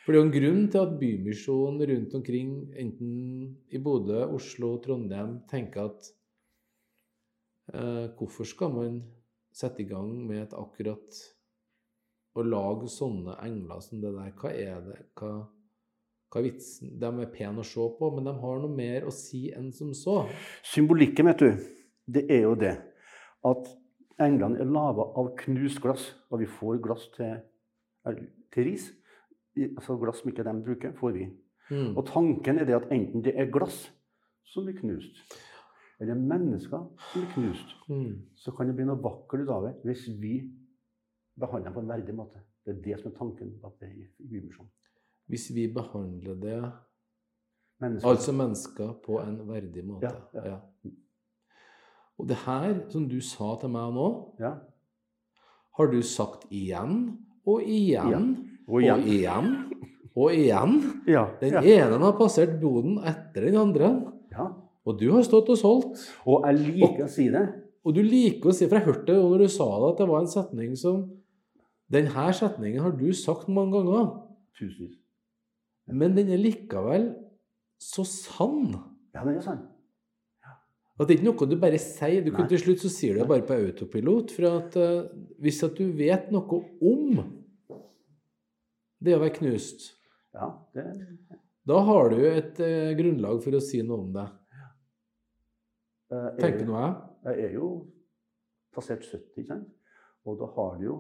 For 0.04 0.12
det 0.12 0.18
er 0.18 0.22
jo 0.22 0.28
en 0.28 0.36
grunn 0.36 0.62
til 0.74 0.82
at 0.82 0.94
Bymisjonen 1.00 1.88
rundt 1.88 2.14
omkring, 2.20 2.52
enten 2.76 3.56
i 3.72 3.78
Bodø, 3.80 4.26
Oslo, 4.36 4.74
Trondheim, 4.84 5.40
tenker 5.48 5.86
at 5.88 6.12
eh, 7.74 8.08
hvorfor 8.18 8.46
skal 8.50 8.74
man 8.76 9.02
sette 9.56 9.84
i 9.84 9.88
gang 9.90 10.12
med 10.28 10.46
et 10.46 10.58
akkurat 10.58 11.22
Å 12.32 12.44
lage 12.48 12.88
sånne 12.88 13.36
engler 13.44 13.82
som 13.84 14.00
det 14.00 14.14
der, 14.16 14.30
hva 14.40 14.52
er 14.56 14.78
det? 14.86 15.00
Hva, 15.20 15.32
hva 16.32 16.40
er 16.40 16.46
vitsen? 16.46 16.94
De 17.02 17.10
er 17.10 17.34
pene 17.34 17.60
å 17.60 17.68
se 17.68 17.88
på, 17.98 18.12
men 18.16 18.30
de 18.30 18.32
har 18.40 18.62
noe 18.64 18.72
mer 18.72 19.04
å 19.04 19.12
si 19.12 19.50
enn 19.52 19.68
som 19.76 19.90
så. 19.98 20.22
Symbolikken, 20.64 21.28
vet 21.28 21.44
du, 21.44 21.66
det 22.08 22.24
er 22.32 22.46
jo 22.46 22.54
det 22.56 22.78
at 23.44 23.68
englene 24.22 24.62
er 24.62 24.70
laga 24.72 25.10
av 25.20 25.34
knust 25.42 25.82
glass. 25.84 26.08
Og 26.32 26.40
vi 26.44 26.48
får 26.48 26.80
glass 26.86 27.10
til, 27.18 27.42
eh, 28.08 28.24
til 28.54 28.70
ris. 28.70 28.88
Altså 29.76 29.98
glass 30.00 30.22
som 30.22 30.32
ikke 30.32 30.48
de 30.48 30.56
bruker, 30.64 30.96
får 30.96 31.12
vi. 31.18 31.28
Mm. 31.72 31.98
Og 31.98 32.06
tanken 32.08 32.60
er 32.60 32.66
det 32.66 32.76
at 32.80 32.92
enten 32.92 33.24
det 33.24 33.36
er 33.36 33.52
glass 33.52 33.90
som 34.52 34.66
blir 34.66 34.80
knust, 34.80 35.16
eller 36.02 36.16
mennesker 36.18 36.82
som 37.12 37.22
blir 37.22 37.32
knust, 37.36 37.76
Mm. 37.90 38.22
så 38.36 38.52
kan 38.58 38.68
det 38.68 38.76
bli 38.76 38.86
noe 38.86 39.02
vakkert 39.02 39.44
ut 39.44 39.50
av 39.50 39.64
det 39.68 39.74
hvis 39.86 40.08
vi 40.20 40.36
behandler 41.40 41.70
dem 41.70 41.74
på 41.74 41.80
en 41.84 41.88
verdig 41.92 42.16
måte. 42.16 42.40
Det 42.66 42.76
er 42.76 42.82
det 42.82 43.00
som 43.02 43.12
er 43.12 43.18
tanken 43.18 43.52
bak 43.62 43.74
det 43.80 43.90
i 43.96 44.08
Bymisjonen. 44.28 44.70
Hvis 45.30 45.50
vi 45.56 45.68
behandler 45.74 46.36
det 46.42 46.72
Mennesker. 47.82 48.10
Altså 48.10 48.32
mennesker 48.32 48.92
på 49.06 49.16
en 49.24 49.40
verdig 49.48 49.84
måte. 49.84 50.12
Ja, 50.36 50.44
ja. 50.46 50.58
Og 52.20 52.28
det 52.30 52.36
her, 52.46 52.76
som 52.94 53.08
du 53.10 53.20
sa 53.22 53.56
til 53.60 53.70
meg 53.74 53.94
nå, 53.96 54.36
Ja. 54.40 54.52
har 55.78 55.88
du 55.88 56.02
sagt 56.04 56.46
igjen 56.52 57.18
og 57.46 57.62
igjen 57.64 58.36
Og 58.68 58.82
igjen. 58.84 59.00
og 59.00 59.08
igjen 59.08 59.72
og 60.16 60.32
igjen. 60.32 61.02
Ja. 61.08 61.26
Den 61.42 61.54
ja. 61.54 61.62
ene 61.88 61.98
har 61.98 62.14
passert 62.20 62.60
boden 62.62 63.00
etter 63.00 63.42
den 63.48 63.56
andre. 63.56 64.11
Og 64.88 64.98
du 64.98 65.08
har 65.14 65.26
stått 65.26 65.52
og 65.54 65.60
solgt. 65.60 66.06
Og 66.26 66.48
jeg 66.48 66.62
liker 66.62 67.06
å 67.06 67.12
si 67.12 67.28
det. 67.34 67.44
Og 67.86 67.96
du 67.98 68.02
liker 68.06 68.52
å 68.52 68.56
si, 68.56 68.68
for 68.68 68.78
jeg 68.78 68.88
hørte 68.88 69.10
det 69.10 69.18
når 69.20 69.44
du 69.46 69.52
sa 69.52 69.68
det, 69.68 69.90
at 69.92 70.02
det 70.02 70.08
var 70.12 70.24
en 70.24 70.32
setning 70.36 70.78
som 70.80 71.02
Denne 71.92 72.30
setningen 72.32 72.86
har 72.86 72.94
du 72.96 73.10
sagt 73.12 73.50
mange 73.52 73.74
ganger, 73.76 74.06
Tusenvis. 74.56 74.94
men 75.92 76.14
den 76.16 76.30
er 76.32 76.40
likevel 76.40 77.10
så 77.84 78.06
sann. 78.08 78.78
Ja, 79.12 79.26
den 79.26 79.42
er 79.42 79.44
sann. 79.44 79.66
At 80.96 81.10
det 81.10 81.18
er 81.18 81.20
ikke 81.20 81.28
noe 81.32 81.50
du 81.50 81.58
bare 81.60 81.82
sier. 81.82 82.24
Du 82.24 82.32
kan 82.32 82.48
til 82.48 82.62
slutt 82.62 82.84
så 82.84 82.92
sier 82.94 83.18
du 83.18 83.24
det 83.24 83.28
bare 83.28 83.44
på 83.44 83.58
autopilot. 83.58 84.32
For 84.36 84.48
at 84.54 84.78
uh, 84.80 85.10
hvis 85.42 85.60
at 85.68 85.76
du 85.76 85.90
vet 85.98 86.30
noe 86.32 86.62
om 86.80 87.24
det 89.02 89.18
å 89.18 89.24
være 89.24 89.36
knust, 89.42 89.92
Ja, 90.32 90.54
det 90.72 90.86
da 91.68 91.78
har 91.86 92.14
du 92.14 92.22
et 92.24 92.60
uh, 92.64 92.94
grunnlag 92.98 93.42
for 93.44 93.58
å 93.58 93.62
si 93.62 93.82
noe 93.84 94.06
om 94.06 94.14
det. 94.16 94.30
Eh, 96.12 96.28
er, 96.28 96.38
Tenker 96.40 96.66
nå 96.68 96.78
jeg. 96.80 96.96
Jeg 97.26 97.46
er 97.50 97.54
jo 97.56 97.70
passert 98.76 99.04
70, 99.06 99.38
ikke 99.38 99.48
sant? 99.48 99.68
Og 100.26 100.38
da 100.40 100.46
har 100.56 100.78
du 100.80 100.84
jo 100.86 100.98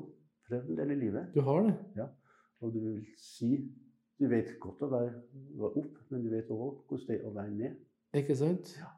prøvd 0.50 0.69
en 0.74 0.78
del 0.81 0.92
i 0.96 1.00
livet. 1.06 1.30
Du 1.36 1.42
har 1.46 1.62
det. 1.68 1.75
Ja. 1.98 2.08
Og 2.62 2.74
du 2.74 2.80
vil 2.80 3.06
si 3.18 3.54
Du 4.22 4.28
vet 4.30 4.52
godt 4.62 4.84
å 4.86 4.88
være, 4.92 5.13
være 5.58 5.78
opp, 5.81 5.96
men 6.12 6.22
du 6.22 6.30
vet 6.30 6.50
òg 6.54 6.84
hvordan 6.86 7.08
det 7.08 7.16
er 7.16 7.24
å 7.25 7.31
være 7.34 7.54
ned. 7.58 7.78
Ikke 8.13 8.36
sant? 8.38 8.68
Ja. 8.78 8.92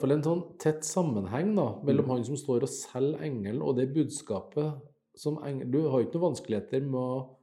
For 0.00 0.08
det 0.08 0.14
er 0.14 0.20
en 0.22 0.24
sånn 0.24 0.44
tett 0.62 0.84
sammenheng 0.84 1.50
da, 1.58 1.66
mellom 1.84 2.06
Mm. 2.06 2.10
han 2.14 2.24
som 2.24 2.36
står 2.40 2.62
og 2.64 2.68
selger 2.72 3.20
engelen, 3.26 3.60
og 3.62 3.76
det 3.76 3.92
budskapet 3.92 4.80
som 5.14 5.36
engelen 5.44 5.70
Du 5.72 5.82
har 5.90 6.00
jo 6.00 6.06
ikke 6.06 6.16
noen 6.18 6.30
vanskeligheter 6.30 6.80
med 6.88 7.00
å, 7.00 7.36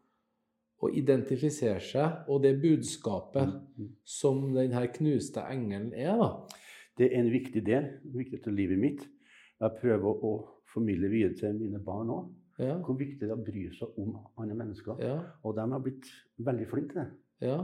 å 0.82 0.90
identifisere 0.90 1.80
seg 1.86 2.26
og 2.30 2.42
det 2.42 2.56
budskapet 2.62 3.54
Mm. 3.78 3.92
som 4.04 4.42
den 4.56 4.72
her 4.74 4.88
knuste 4.88 5.46
engelen 5.54 5.94
er, 5.94 6.18
da. 6.18 6.48
Det 6.98 7.08
er 7.10 7.20
en 7.20 7.32
viktig 7.32 7.66
del 7.66 7.88
viktig 8.14 8.44
til 8.44 8.54
livet 8.54 8.78
mitt. 8.80 9.08
Jeg 9.62 9.72
prøver 9.82 10.24
å 10.26 10.34
formidle 10.74 11.10
videre 11.10 11.34
til 11.40 11.54
mine 11.60 11.80
barn 11.84 12.10
òg 12.10 12.32
Ja. 12.60 12.76
hvor 12.78 12.94
viktig 12.98 13.20
det 13.20 13.30
er 13.32 13.36
å 13.36 13.44
bry 13.46 13.64
seg 13.74 13.98
om 13.98 14.18
andre 14.38 14.56
mennesker. 14.56 14.96
ja. 15.02 15.20
Og 15.44 15.56
de 15.56 15.62
har 15.72 15.80
blitt 15.80 16.06
veldig 16.38 16.68
flinke 16.70 16.94
til 16.94 17.02
det. 17.02 17.12
Ja. 17.42 17.58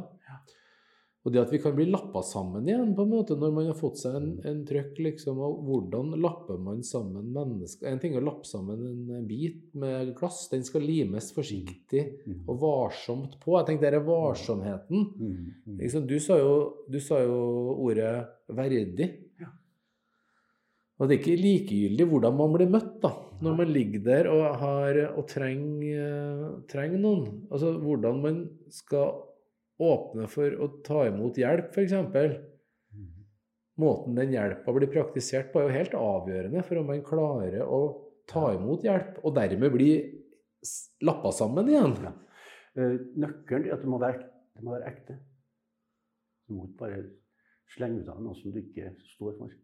Og 1.28 1.34
det 1.34 1.42
at 1.42 1.52
vi 1.52 1.60
kan 1.60 1.74
bli 1.76 1.90
lappa 1.92 2.22
sammen 2.24 2.68
igjen, 2.70 2.94
på 2.96 3.04
en 3.04 3.12
måte, 3.12 3.36
når 3.36 3.52
man 3.52 3.66
har 3.68 3.76
fått 3.76 4.00
seg 4.00 4.16
en, 4.16 4.30
en 4.48 4.62
trøkk, 4.68 5.02
liksom, 5.04 5.42
og 5.44 5.58
hvordan 5.68 6.14
lapper 6.24 6.62
man 6.64 6.80
sammen 6.88 7.28
mennesker 7.36 7.90
En 7.92 8.00
ting 8.00 8.16
er 8.16 8.24
å 8.24 8.30
lappe 8.30 8.48
sammen 8.48 8.86
en 8.88 9.28
bit 9.28 9.76
med 9.76 10.14
glass, 10.16 10.46
den 10.54 10.64
skal 10.68 10.86
limes 10.88 11.34
forsiktig 11.36 12.06
Mm. 12.20 12.44
og 12.48 12.60
varsomt 12.62 13.36
på. 13.42 13.56
Jeg 13.58 13.68
tenker 13.68 13.92
det 13.92 14.00
er 14.00 14.06
varsomheten. 14.06 15.06
Mm. 15.20 15.38
Mm. 15.66 15.78
Liksom, 15.80 16.06
du, 16.08 16.18
sa 16.24 16.38
jo, 16.40 16.54
du 16.88 17.00
sa 17.04 17.20
jo 17.24 17.40
ordet 17.80 18.28
'verdig'. 18.48 19.10
Og 21.00 21.08
det 21.08 21.16
er 21.16 21.22
ikke 21.22 21.40
likegyldig 21.40 22.06
hvordan 22.12 22.36
man 22.36 22.54
blir 22.54 22.72
møtt 22.72 22.98
da, 23.04 23.14
når 23.40 23.54
man 23.56 23.70
ligger 23.72 24.02
der 24.04 24.28
og, 24.28 24.42
har, 24.60 24.98
og 25.16 25.28
trenger, 25.32 26.60
trenger 26.68 27.00
noen. 27.00 27.46
Altså 27.48 27.72
hvordan 27.80 28.20
man 28.22 28.42
skal 28.68 29.14
åpne 29.80 30.28
for 30.32 30.56
å 30.60 30.70
ta 30.86 31.06
imot 31.08 31.40
hjelp, 31.40 31.72
f.eks. 31.72 31.96
Mm. 32.94 33.10
Måten 33.80 34.18
den 34.20 34.34
hjelpa 34.36 34.76
blir 34.76 34.92
praktisert 34.92 35.54
på, 35.54 35.62
er 35.62 35.70
jo 35.70 35.78
helt 35.78 35.96
avgjørende 36.00 36.64
for 36.68 36.82
om 36.82 36.90
man 36.92 37.06
klarer 37.06 37.64
å 37.64 37.82
ta 38.30 38.50
imot 38.56 38.84
hjelp, 38.86 39.22
og 39.24 39.38
dermed 39.38 39.74
bli 39.74 39.92
lappa 41.08 41.32
sammen 41.36 41.72
igjen. 41.72 41.96
Ja. 42.04 42.14
Eh, 42.76 43.00
nøkkelen 43.20 43.70
er 43.70 43.78
at 43.78 43.86
det 43.86 43.90
må 43.90 44.02
være, 44.02 44.28
det 44.56 44.66
må 44.66 44.76
være 44.76 44.92
ekte. 44.92 45.18
Du 46.48 46.58
må 46.58 46.68
ikke 46.68 46.84
bare 46.84 47.02
slenge 47.74 48.04
ut 48.04 48.12
av 48.12 48.22
noe 48.24 48.38
som 48.38 48.54
du 48.54 48.60
ikke 48.62 48.94
står 49.16 49.40
for. 49.40 49.56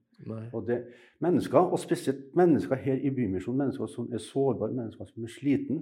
Det, 0.65 0.77
mennesker, 1.19 1.59
og 1.59 1.79
spesielt 1.81 2.29
mennesker 2.39 2.79
her 2.79 3.01
i 3.03 3.11
Bymisjonen, 3.11 3.65
mennesker 3.65 3.89
som 3.91 4.07
er 4.13 4.23
sårbare, 4.23 4.71
mennesker 4.71 5.09
som 5.09 5.25
er 5.27 5.33
sliten, 5.33 5.81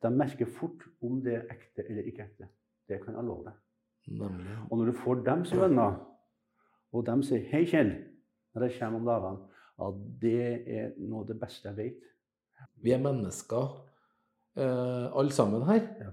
de 0.00 0.10
merker 0.12 0.48
fort 0.48 0.84
om 1.04 1.20
det 1.24 1.38
er 1.38 1.52
ekte 1.54 1.84
eller 1.86 2.08
ikke 2.08 2.26
ekte. 2.26 2.48
Det 2.88 3.00
kan 3.04 3.16
jeg 3.16 3.24
love 3.24 3.46
deg. 3.48 3.58
Nemlig. 4.10 4.56
Og 4.70 4.78
når 4.78 4.90
du 4.90 4.92
får 4.92 5.24
dem 5.24 5.44
som 5.44 5.60
venner, 5.62 5.98
og 6.92 7.06
de 7.06 7.22
sier 7.22 7.44
'Hei, 7.50 7.64
Kjell', 7.64 7.96
når 8.54 8.62
jeg 8.68 8.78
kommer 8.80 8.98
om 9.00 9.06
dagene, 9.06 9.46
Ja, 9.80 9.90
det 10.20 10.68
er 10.68 10.88
noe 10.98 11.22
av 11.22 11.28
det 11.30 11.38
beste 11.40 11.68
jeg 11.70 11.76
vet. 11.76 12.00
Vi 12.84 12.92
er 12.92 12.98
mennesker, 13.00 13.70
eh, 14.56 15.06
alle 15.16 15.32
sammen 15.32 15.62
her. 15.64 15.80
Ja. 16.00 16.10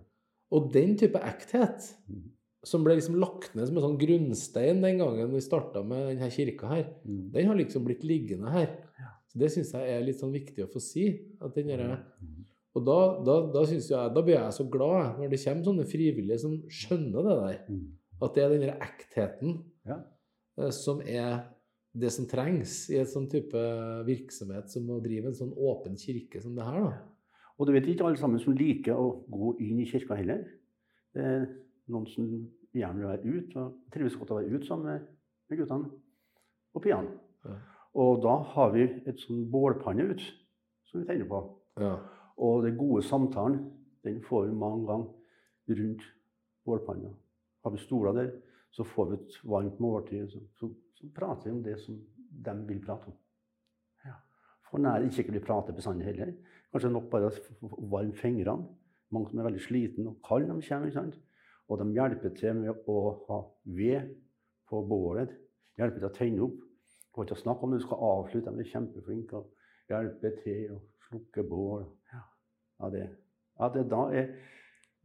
Og 0.56 0.72
den 0.72 0.98
type 0.98 1.20
ekthet, 1.20 1.84
mm. 2.08 2.22
som 2.63 2.86
ble 2.86 2.96
liksom 2.96 3.20
lagt 3.20 3.56
ned 3.56 3.68
som 3.68 3.75
en 3.75 3.84
sånn 3.84 4.00
grunnstein 4.00 4.82
den 4.82 5.01
gangen 5.01 5.34
vi 5.34 5.44
starta 5.44 5.84
med 5.84 6.13
denne 6.13 6.32
kirka 6.32 6.68
her, 6.72 6.86
Mm. 7.04 7.32
den 7.34 7.46
har 7.48 7.56
liksom 7.56 7.84
blitt 7.84 8.04
liggende 8.08 8.50
her. 8.50 8.68
Ja. 8.98 9.12
Så 9.27 9.39
Det 9.39 9.51
syns 9.51 9.74
jeg 9.74 9.89
er 9.89 10.06
litt 10.06 10.22
sånn 10.22 10.32
viktig 10.32 10.63
å 10.63 10.72
få 10.72 10.80
si. 10.80 11.36
At 11.42 11.54
den 11.54 11.68
derre 11.68 12.00
Mm. 12.22 12.46
Og 12.77 12.86
da, 12.86 12.98
da, 13.25 13.36
da, 13.55 13.63
jeg, 13.74 13.89
da 14.13 14.22
blir 14.22 14.36
jeg 14.38 14.53
så 14.53 14.65
glad 14.69 15.17
når 15.17 15.31
det 15.34 15.39
kommer 15.41 15.65
sånne 15.65 15.86
frivillige 15.89 16.39
som 16.43 16.55
skjønner 16.69 17.25
det 17.25 17.36
der. 17.41 17.60
Mm. 17.74 17.86
At 18.22 18.36
det 18.38 18.43
er 18.43 18.53
den 18.53 18.65
ektheten 18.74 19.55
Ja. 19.88 20.01
eh, 20.60 20.74
som 20.75 21.01
er 21.01 21.46
det 21.98 22.12
som 22.13 22.27
trengs 22.29 22.89
i 22.93 23.00
et 23.01 23.10
sånn 23.10 23.25
type 23.31 23.57
virksomhet 24.05 24.69
som 24.69 24.89
å 24.93 25.00
drive 25.01 25.31
en 25.31 25.38
sånn 25.38 25.53
åpen 25.57 25.96
kirke 25.98 26.41
som 26.43 26.53
det 26.57 26.65
her. 26.67 26.84
da. 26.84 26.98
Og 27.57 27.65
du 27.65 27.74
vet 27.74 27.88
ikke 27.89 28.05
alle 28.05 28.19
sammen 28.22 28.41
som 28.41 28.53
liker 28.53 28.93
å 28.93 29.07
gå 29.34 29.55
inn 29.65 29.79
i 29.81 29.88
kirka 29.89 30.17
heller. 30.19 30.43
Er 31.17 31.48
noen 31.89 32.05
som 32.12 32.27
gjerne 32.77 33.01
vil 33.01 33.10
være 33.10 33.31
ute, 33.39 33.63
og 33.63 33.79
trives 33.93 34.17
godt 34.19 34.36
å 34.36 34.38
være 34.38 34.51
ute 34.53 34.67
sammen 34.67 34.91
med, 34.91 35.07
med 35.50 35.62
guttene 35.63 35.89
og 36.75 36.84
pianen. 36.84 37.15
Ja. 37.48 37.55
Og 37.98 38.22
da 38.22 38.36
har 38.53 38.75
vi 38.75 38.84
et 39.10 39.24
sånn 39.24 39.48
bålpanne 39.50 40.12
ut 40.12 40.22
som 40.91 41.01
vi 41.01 41.07
tenner 41.10 41.25
på. 41.31 41.39
Ja. 41.81 41.96
Og 42.38 42.63
den 42.63 42.77
gode 42.77 43.03
samtalen 43.03 43.63
den 44.06 44.22
får 44.24 44.48
vi 44.48 44.56
mange 44.56 44.86
ganger 44.88 45.79
rundt 45.79 46.03
bålpanna. 46.65 47.10
Har 47.63 47.72
vi 47.72 47.77
stoler 47.82 48.13
der, 48.13 48.32
så 48.72 48.84
får 48.84 49.10
vi 49.10 49.17
et 49.17 49.39
varmt 49.44 49.79
måltid. 49.79 50.29
Så, 50.32 50.39
så, 50.60 50.70
så 50.96 51.10
prater 51.15 51.50
vi 51.50 51.56
om 51.56 51.63
det 51.63 51.79
som 51.82 51.98
de 52.46 52.56
vil 52.67 52.84
prate 52.86 53.12
om. 53.12 53.15
Ja. 54.06 54.15
For 54.70 54.84
nær 54.84 55.06
ikke 55.06 55.27
kan 55.27 55.38
vi 55.39 55.44
prate 55.44 55.75
bestandig 55.75 56.08
heller. 56.08 56.34
Kanskje 56.72 56.91
nok 56.94 57.10
bare 57.12 57.32
varme 57.91 58.13
fingrene. 58.15 58.67
Mange 59.12 59.32
som 59.32 59.39
er 59.39 59.48
veldig 59.48 59.63
slitne 59.63 60.12
og 60.12 60.22
kalde 60.27 60.50
når 60.50 60.62
de 60.62 60.67
kommer. 60.67 60.88
ikke 60.88 61.00
sant? 61.00 61.20
Og 61.67 61.79
de 61.79 61.91
hjelper 61.96 62.34
til 62.36 62.56
med 62.62 62.88
å 62.88 62.98
ha 63.27 63.41
ved 63.77 64.13
på 64.67 64.82
bålet. 64.88 65.32
Hjelper 65.79 66.03
til 66.03 66.10
å 66.10 66.15
tenne 66.15 66.44
opp. 66.48 66.60
Går 67.15 67.27
ikke 67.27 67.39
snakke 67.39 67.63
om 67.63 67.74
det, 67.74 67.79
du 67.82 67.88
skal 67.88 68.03
avslutte. 68.08 68.53
De 68.53 68.63
er 68.63 68.72
kjempeflinke 68.72 69.39
og 69.39 69.91
hjelper 69.91 70.36
til 70.44 70.75
å 70.75 70.82
slukke 71.07 71.43
bål. 71.47 71.87
Ja, 72.13 72.23
ja, 72.79 72.91
det, 72.93 73.03
ja 73.57 73.69
det, 73.73 73.83
da, 73.91 74.05
er, 74.13 74.31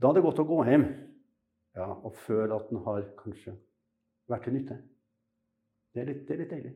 da 0.02 0.11
er 0.11 0.18
det 0.18 0.25
godt 0.26 0.42
å 0.42 0.49
gå 0.49 0.62
hjem 0.68 0.87
ja, 1.78 1.88
og 1.88 2.16
føle 2.26 2.56
at 2.56 2.73
en 2.73 2.82
har 2.87 3.04
kanskje 3.18 3.56
vært 4.30 4.49
til 4.49 4.59
nytte. 4.59 4.78
Det 5.92 6.02
er 6.02 6.09
litt, 6.09 6.25
det 6.28 6.35
er 6.35 6.42
litt 6.42 6.56
deilig. 6.56 6.73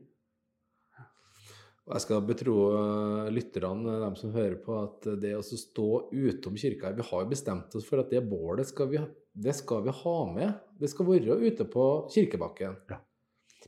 Og 1.87 1.93
jeg 1.95 2.03
skal 2.03 2.23
betro 2.27 2.55
eh, 2.75 3.29
lytterne, 3.31 3.93
dem 4.01 4.15
som 4.19 4.33
hører 4.35 4.57
på, 4.59 4.75
at 4.83 5.07
det 5.21 5.31
å 5.37 5.43
stå 5.45 5.87
utom 6.11 6.57
kirka 6.59 6.91
Vi 6.97 7.05
har 7.07 7.23
jo 7.23 7.31
bestemt 7.31 7.77
oss 7.79 7.87
for 7.87 8.03
at 8.03 8.11
det 8.11 8.25
bålet 8.27 8.67
skal 8.67 8.89
vi, 8.91 8.99
det 9.31 9.55
skal 9.55 9.85
vi 9.85 9.93
ha 9.95 10.17
med. 10.33 10.57
Det 10.75 10.91
skal 10.91 11.07
være 11.07 11.37
ute 11.45 11.67
på 11.71 11.85
kirkebakken. 12.11 12.75
Ja. 12.91 12.99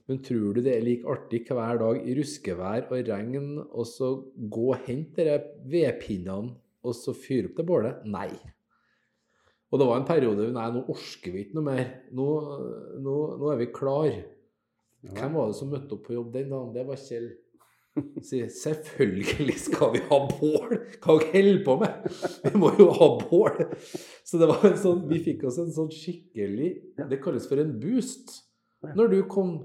Men 0.10 0.22
tror 0.26 0.56
du 0.56 0.62
det 0.66 0.74
er 0.74 0.86
like 0.86 1.10
artig 1.10 1.44
hver 1.50 1.82
dag 1.82 2.00
i 2.02 2.16
ruskevær 2.18 2.88
og 2.90 3.10
regn 3.10 3.60
og 3.62 3.86
så 3.86 4.16
gå 4.50 4.72
og 4.72 4.88
hente 4.88 5.26
de 5.28 5.36
vedpinnene 5.70 6.56
og 6.86 6.96
så 6.96 7.14
fyre 7.14 7.52
opp 7.52 7.60
det 7.60 7.68
bålet? 7.68 8.08
Nei. 8.10 8.32
Og 9.70 9.78
det 9.78 9.86
var 9.86 10.00
en 10.00 10.08
periode 10.08 10.48
Nei, 10.56 10.70
nå 10.74 10.82
orker 10.90 11.36
vi 11.36 11.44
ikke 11.46 11.60
noe 11.60 11.68
mer. 11.68 11.86
Nå, 12.16 12.28
nå, 13.04 13.18
nå 13.38 13.52
er 13.54 13.62
vi 13.62 13.70
klar. 13.74 14.10
Hvem 15.06 15.38
var 15.38 15.52
det 15.52 15.60
som 15.60 15.70
møtte 15.72 15.96
opp 15.96 16.08
på 16.08 16.18
jobb 16.18 16.34
den 16.34 16.50
dagen? 16.52 16.74
Det 16.76 16.88
var 16.88 17.00
Kjell. 17.00 17.30
Sier 18.24 18.50
selvfølgelig 18.54 19.56
skal 19.60 19.94
vi 19.96 20.02
ha 20.10 20.20
bål! 20.30 20.76
Hva 21.02 21.16
dere 21.20 21.32
holder 21.34 21.64
på 21.66 21.76
med? 21.82 22.06
Vi 22.46 22.52
må 22.62 22.70
jo 22.80 22.90
ha 22.96 23.08
bål! 23.24 23.66
Så 24.26 24.40
det 24.40 24.48
var 24.50 24.64
en 24.70 24.78
sånn, 24.80 25.02
vi 25.10 25.20
fikk 25.26 25.46
oss 25.50 25.58
en 25.62 25.74
sånn 25.74 25.90
skikkelig 25.92 26.70
Det 27.10 27.20
kalles 27.24 27.48
for 27.50 27.62
en 27.62 27.74
boost. 27.82 28.38
Når 28.96 29.12
du 29.12 29.20
kom 29.32 29.58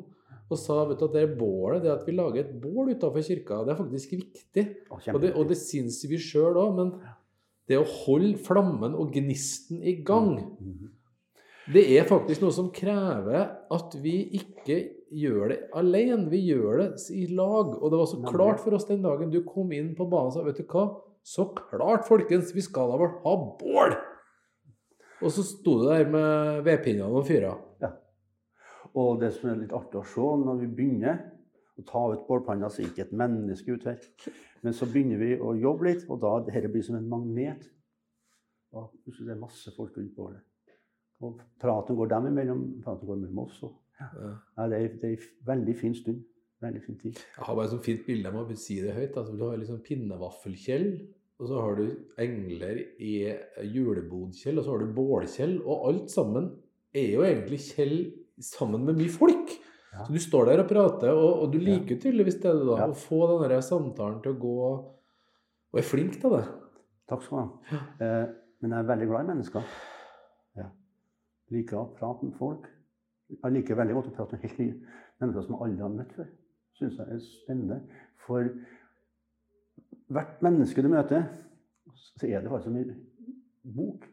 og 0.55 0.61
sa 0.63 0.81
vet 0.89 1.01
du, 1.01 1.05
at 1.09 1.15
det 1.19 1.27
bålet, 1.39 1.83
det 1.85 1.93
at 1.93 2.07
vi 2.07 2.15
lager 2.17 2.45
et 2.45 2.55
bål 2.63 2.93
utafor 2.95 3.25
kirka, 3.27 3.61
det 3.67 3.75
er 3.75 3.81
faktisk 3.83 4.15
viktig. 4.17 4.65
Å, 4.89 4.99
Og 5.15 5.21
det, 5.23 5.35
og 5.35 5.49
det 5.51 5.59
syns 5.61 6.01
vi 6.09 6.21
sjøl 6.23 6.57
òg, 6.63 6.75
men 6.79 6.93
det 7.69 7.79
å 7.81 7.87
holde 8.05 8.39
flammen 8.45 8.95
og 8.95 9.13
gnisten 9.15 9.83
i 9.83 9.97
gang 10.05 10.35
Mhm. 10.61 10.91
det 11.73 11.85
er 11.97 12.05
faktisk 12.05 12.43
noe 12.45 12.53
som 12.53 12.71
krever 12.71 13.57
at 13.73 13.95
vi 14.03 14.19
ikke 14.37 14.77
gjør 15.15 15.49
det 15.49 15.59
alene. 15.73 16.29
Vi 16.29 16.43
gjør 16.51 16.83
det 16.83 17.07
i 17.15 17.27
lag. 17.33 17.71
Og 17.81 17.91
det 17.91 17.99
var 18.01 18.07
så 18.11 18.19
klart 18.29 18.61
for 18.61 18.75
oss 18.75 18.85
den 18.85 19.01
dagen 19.03 19.31
du 19.31 19.41
kom 19.47 19.73
inn 19.73 19.95
på 19.97 20.05
banen 20.11 20.27
og 20.29 20.35
sa 20.35 20.43
vet 20.45 20.59
du 20.61 20.65
hva, 20.65 20.89
så 21.25 21.47
klart, 21.57 22.05
folkens, 22.05 22.53
vi 22.53 22.61
skal 22.61 22.91
da 22.91 22.99
vel 23.01 23.15
ha 23.25 23.37
bål! 23.61 23.95
Og 25.23 25.31
så 25.33 25.41
sto 25.47 25.79
du 25.81 25.87
der 25.89 26.05
med 26.11 26.65
vedpinnene 26.67 27.09
og 27.09 27.25
fyra. 27.25 27.55
Og 29.01 29.21
det 29.21 29.33
som 29.35 29.51
er 29.51 29.63
litt 29.65 29.75
artig 29.75 29.99
å 30.01 30.07
se 30.07 30.27
når 30.45 30.61
vi 30.63 30.71
begynner 30.79 31.23
å 31.75 31.83
ta 31.89 32.03
ut 32.13 32.27
bålpanna, 32.29 32.69
så 32.71 32.83
er 32.83 32.91
ikke 32.93 33.09
et 33.09 33.15
menneske 33.19 33.75
ute 33.75 33.95
her. 33.95 34.35
Men 34.63 34.77
så 34.77 34.87
begynner 34.91 35.19
vi 35.19 35.33
å 35.43 35.55
jobbe 35.59 35.89
litt, 35.89 36.05
og 36.09 36.21
da 36.23 36.37
dette 36.47 36.71
blir 36.71 36.85
som 36.87 36.99
en 36.99 37.09
magnet. 37.11 37.65
Og 38.75 38.93
plutselig 39.03 39.33
er 39.33 39.35
det 39.35 39.43
masse 39.43 39.73
folk 39.75 39.97
rundt 39.99 40.15
bålet. 40.15 40.45
Og 41.25 41.41
praten 41.63 41.99
går 41.99 42.13
dem 42.13 42.31
imellom, 42.31 42.63
praten 42.85 43.11
går 43.11 43.21
mellom 43.25 43.43
oss. 43.47 43.59
Og, 43.67 43.81
Ja. 43.95 44.09
ja, 44.59 44.65
det, 44.67 44.79
er, 44.79 44.95
det 44.99 45.11
er 45.11 45.13
en 45.21 45.45
veldig 45.47 45.75
fin 45.79 45.93
stund. 45.95 46.23
Veldig 46.65 46.81
fin 46.83 46.97
tid. 46.99 47.19
Jeg 47.37 47.45
har 47.47 47.55
bare 47.55 47.69
et 47.69 47.75
sånt 47.75 47.85
fint 47.85 48.07
bilde, 48.07 48.31
jeg 48.31 48.35
må 48.35 48.57
si 48.59 48.81
det 48.83 48.95
høyt. 48.97 49.17
Altså, 49.21 49.35
du 49.37 49.43
har 49.45 49.59
liksom 49.61 49.83
pinnevaffelkjell, 49.87 50.87
og 51.39 51.49
så 51.51 51.61
har 51.61 51.79
du 51.79 51.85
engler 52.23 52.81
i 53.03 53.13
julebodkjell, 53.75 54.59
og 54.59 54.65
så 54.65 54.75
har 54.75 54.83
du 54.83 54.95
bålkjell. 54.97 55.55
Og 55.63 55.89
alt 55.91 56.11
sammen 56.15 56.51
er 56.95 57.11
jo 57.13 57.25
egentlig 57.27 57.61
kjell 57.69 57.97
sammen 58.43 58.85
med 58.85 58.97
mye 58.99 59.11
folk. 59.13 59.51
Ja. 59.95 60.05
Så 60.05 60.13
du 60.13 60.19
står 60.19 60.47
der 60.51 60.63
og 60.65 60.69
prater, 60.69 61.13
og, 61.15 61.43
og 61.45 61.53
du 61.53 61.59
Ja. 61.59 61.65
liker 61.79 61.97
tydeligvis 62.03 62.41
det 62.43 62.51
da, 62.51 62.77
Ja. 62.81 62.87
å 62.89 62.95
få 62.99 63.21
den 63.41 63.49
der 63.51 63.61
samtalen 63.61 64.23
til 64.23 64.35
å 64.35 64.39
gå 64.41 64.91
Og 65.75 65.79
er 65.81 65.83
flink 65.83 66.21
til 66.21 66.31
det. 66.31 66.45
Takk 67.09 67.23
skal 67.23 67.37
du 67.37 67.43
ha. 67.43 67.79
Eh, 68.01 68.27
men 68.63 68.71
jeg 68.71 68.79
er 68.79 68.87
veldig 68.87 69.07
glad 69.09 69.25
i 69.25 69.29
mennesker. 69.33 69.65
Ja. 70.57 70.69
Liker 71.51 71.77
å 71.81 71.95
prate 71.99 72.23
med 72.25 72.37
folk. 72.39 72.69
Jeg 73.43 73.53
liker 73.53 73.75
veldig 73.75 73.95
godt 73.95 74.07
å 74.13 74.15
prate 74.15 74.33
med 74.33 74.41
helt 74.43 74.59
nye 74.59 74.75
mennesker 75.21 75.43
som 75.43 75.57
jeg 75.57 75.63
aldri 75.67 75.83
har 75.83 75.91
møtt 75.97 76.13
før. 76.15 76.29
Syns 76.79 76.97
jeg 76.97 77.07
er 77.11 77.19
spennende. 77.19 77.81
For 78.27 78.49
hvert 80.15 80.41
menneske 80.47 80.83
du 80.83 80.89
møter, 80.93 81.27
så 82.21 82.29
er 82.29 82.41
det 82.45 82.51
faktisk 82.51 82.65
som 82.71 82.77
en 82.77 82.95
bok. 83.75 84.07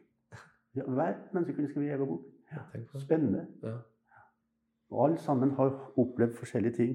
Ja, 0.74 0.82
hver 0.88 1.14
menneske 1.32 1.54
kunne 1.54 1.68
skrevet 1.70 1.92
en 1.92 2.00
egen 2.00 2.08
bok. 2.08 2.24
Spennende. 2.98 3.46
Ja. 4.92 4.98
Og 4.98 5.06
alle 5.08 5.18
sammen 5.24 5.54
har 5.56 5.72
opplevd 5.98 6.36
forskjellige 6.36 6.76
ting. 6.76 6.94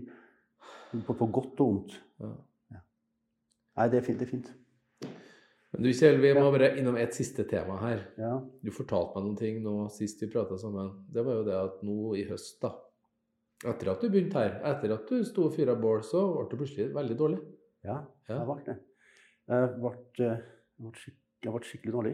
På, 1.07 1.13
på 1.17 1.27
godt 1.33 1.59
og 1.59 1.67
vondt. 1.73 1.97
Ja. 2.21 2.29
Nei, 3.77 3.87
det 3.89 3.99
er 3.99 4.05
fint. 4.05 4.19
Det 4.21 4.27
er 4.27 4.31
fint. 4.31 4.53
Men 5.73 5.83
du 5.83 5.89
Kjell, 5.91 6.15
vi 6.23 6.29
må 6.33 6.45
bare 6.53 6.69
innom 6.79 6.95
et 6.97 7.13
siste 7.13 7.43
tema 7.49 7.75
her. 7.81 8.05
Ja. 8.17 8.37
Du 8.63 8.71
fortalte 8.73 9.17
meg 9.17 9.25
noen 9.27 9.37
ting 9.41 9.59
nå 9.65 9.73
sist 9.93 10.21
vi 10.23 10.29
prata 10.31 10.55
sammen. 10.57 10.93
Det 11.11 11.25
var 11.27 11.41
jo 11.41 11.43
det 11.49 11.57
at 11.57 11.81
nå 11.85 12.13
i 12.17 12.23
høst, 12.29 12.61
da 12.63 12.71
Etter 13.65 13.89
at 13.89 14.03
du 14.05 14.11
begynte 14.13 14.37
her, 14.37 14.59
etter 14.69 14.91
at 14.93 15.07
du 15.09 15.23
sto 15.25 15.47
og 15.47 15.55
fyra 15.55 15.73
bål, 15.81 16.03
så 16.05 16.19
ble 16.29 16.43
du 16.51 16.59
plutselig 16.59 16.91
veldig 16.93 17.15
dårlig. 17.17 17.39
Ja, 17.83 17.95
Ja. 18.29 18.35
jeg 18.37 18.45
ble 18.45 18.57
det. 18.67 18.75
Jeg 19.49 19.69
ble, 19.81 19.91
eh, 20.27 20.43
jeg 20.77 20.85
ble, 20.85 20.91
skik 21.01 21.15
jeg 21.47 21.53
ble 21.55 21.61
skikkelig 21.65 21.93
dårlig. 21.95 22.11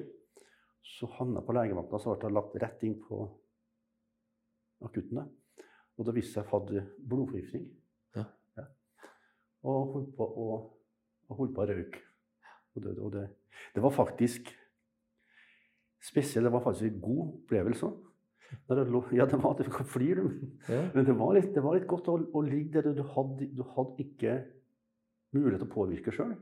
Så 0.88 1.10
havna 1.18 1.42
jeg 1.42 1.48
på 1.50 1.56
legevakta, 1.58 2.00
så 2.00 2.14
ble 2.16 2.30
jeg 2.30 2.36
lagt 2.38 2.56
rett 2.64 2.84
inn 2.88 2.96
på 2.96 3.20
akutten. 4.88 5.20
Og 5.98 6.08
det 6.08 6.16
viste 6.18 6.38
seg 6.38 6.48
at 6.48 6.54
hadde 6.54 6.86
blodforgiftning. 7.10 7.68
Ja. 8.18 8.26
Og 9.64 9.94
holdt 9.98 10.16
på 10.18 10.26
å, 10.26 10.48
og 11.30 11.38
holdt 11.40 11.54
på 11.56 11.64
å 11.64 11.68
røyke. 11.70 12.02
Og 12.74 12.86
det, 12.86 12.96
og 12.98 13.12
det, 13.14 13.28
det 13.76 13.84
var 13.84 13.94
faktisk 13.94 14.50
spesielt. 16.04 16.48
Det 16.48 16.54
var 16.54 16.66
faktisk 16.66 16.90
en 16.90 17.04
god 17.04 17.22
opplevelse. 17.28 17.92
Ja, 19.18 19.26
det 19.26 19.40
var 19.42 19.56
det. 19.58 19.68
Hva 19.74 19.86
flirer? 19.90 20.30
Ja. 20.70 20.82
Men 20.94 21.06
det 21.08 21.16
var 21.18 21.34
litt, 21.38 21.54
det 21.56 21.64
var 21.64 21.78
litt 21.78 21.88
godt 21.90 22.10
å, 22.12 22.18
å 22.22 22.42
ligge 22.46 22.82
der. 22.82 22.98
Du 22.98 23.06
hadde, 23.16 23.48
du 23.50 23.64
hadde 23.76 24.06
ikke 24.06 24.36
mulighet 25.34 25.64
til 25.64 25.70
å 25.70 25.74
påvirke 25.74 26.14
sjøl. 26.14 26.36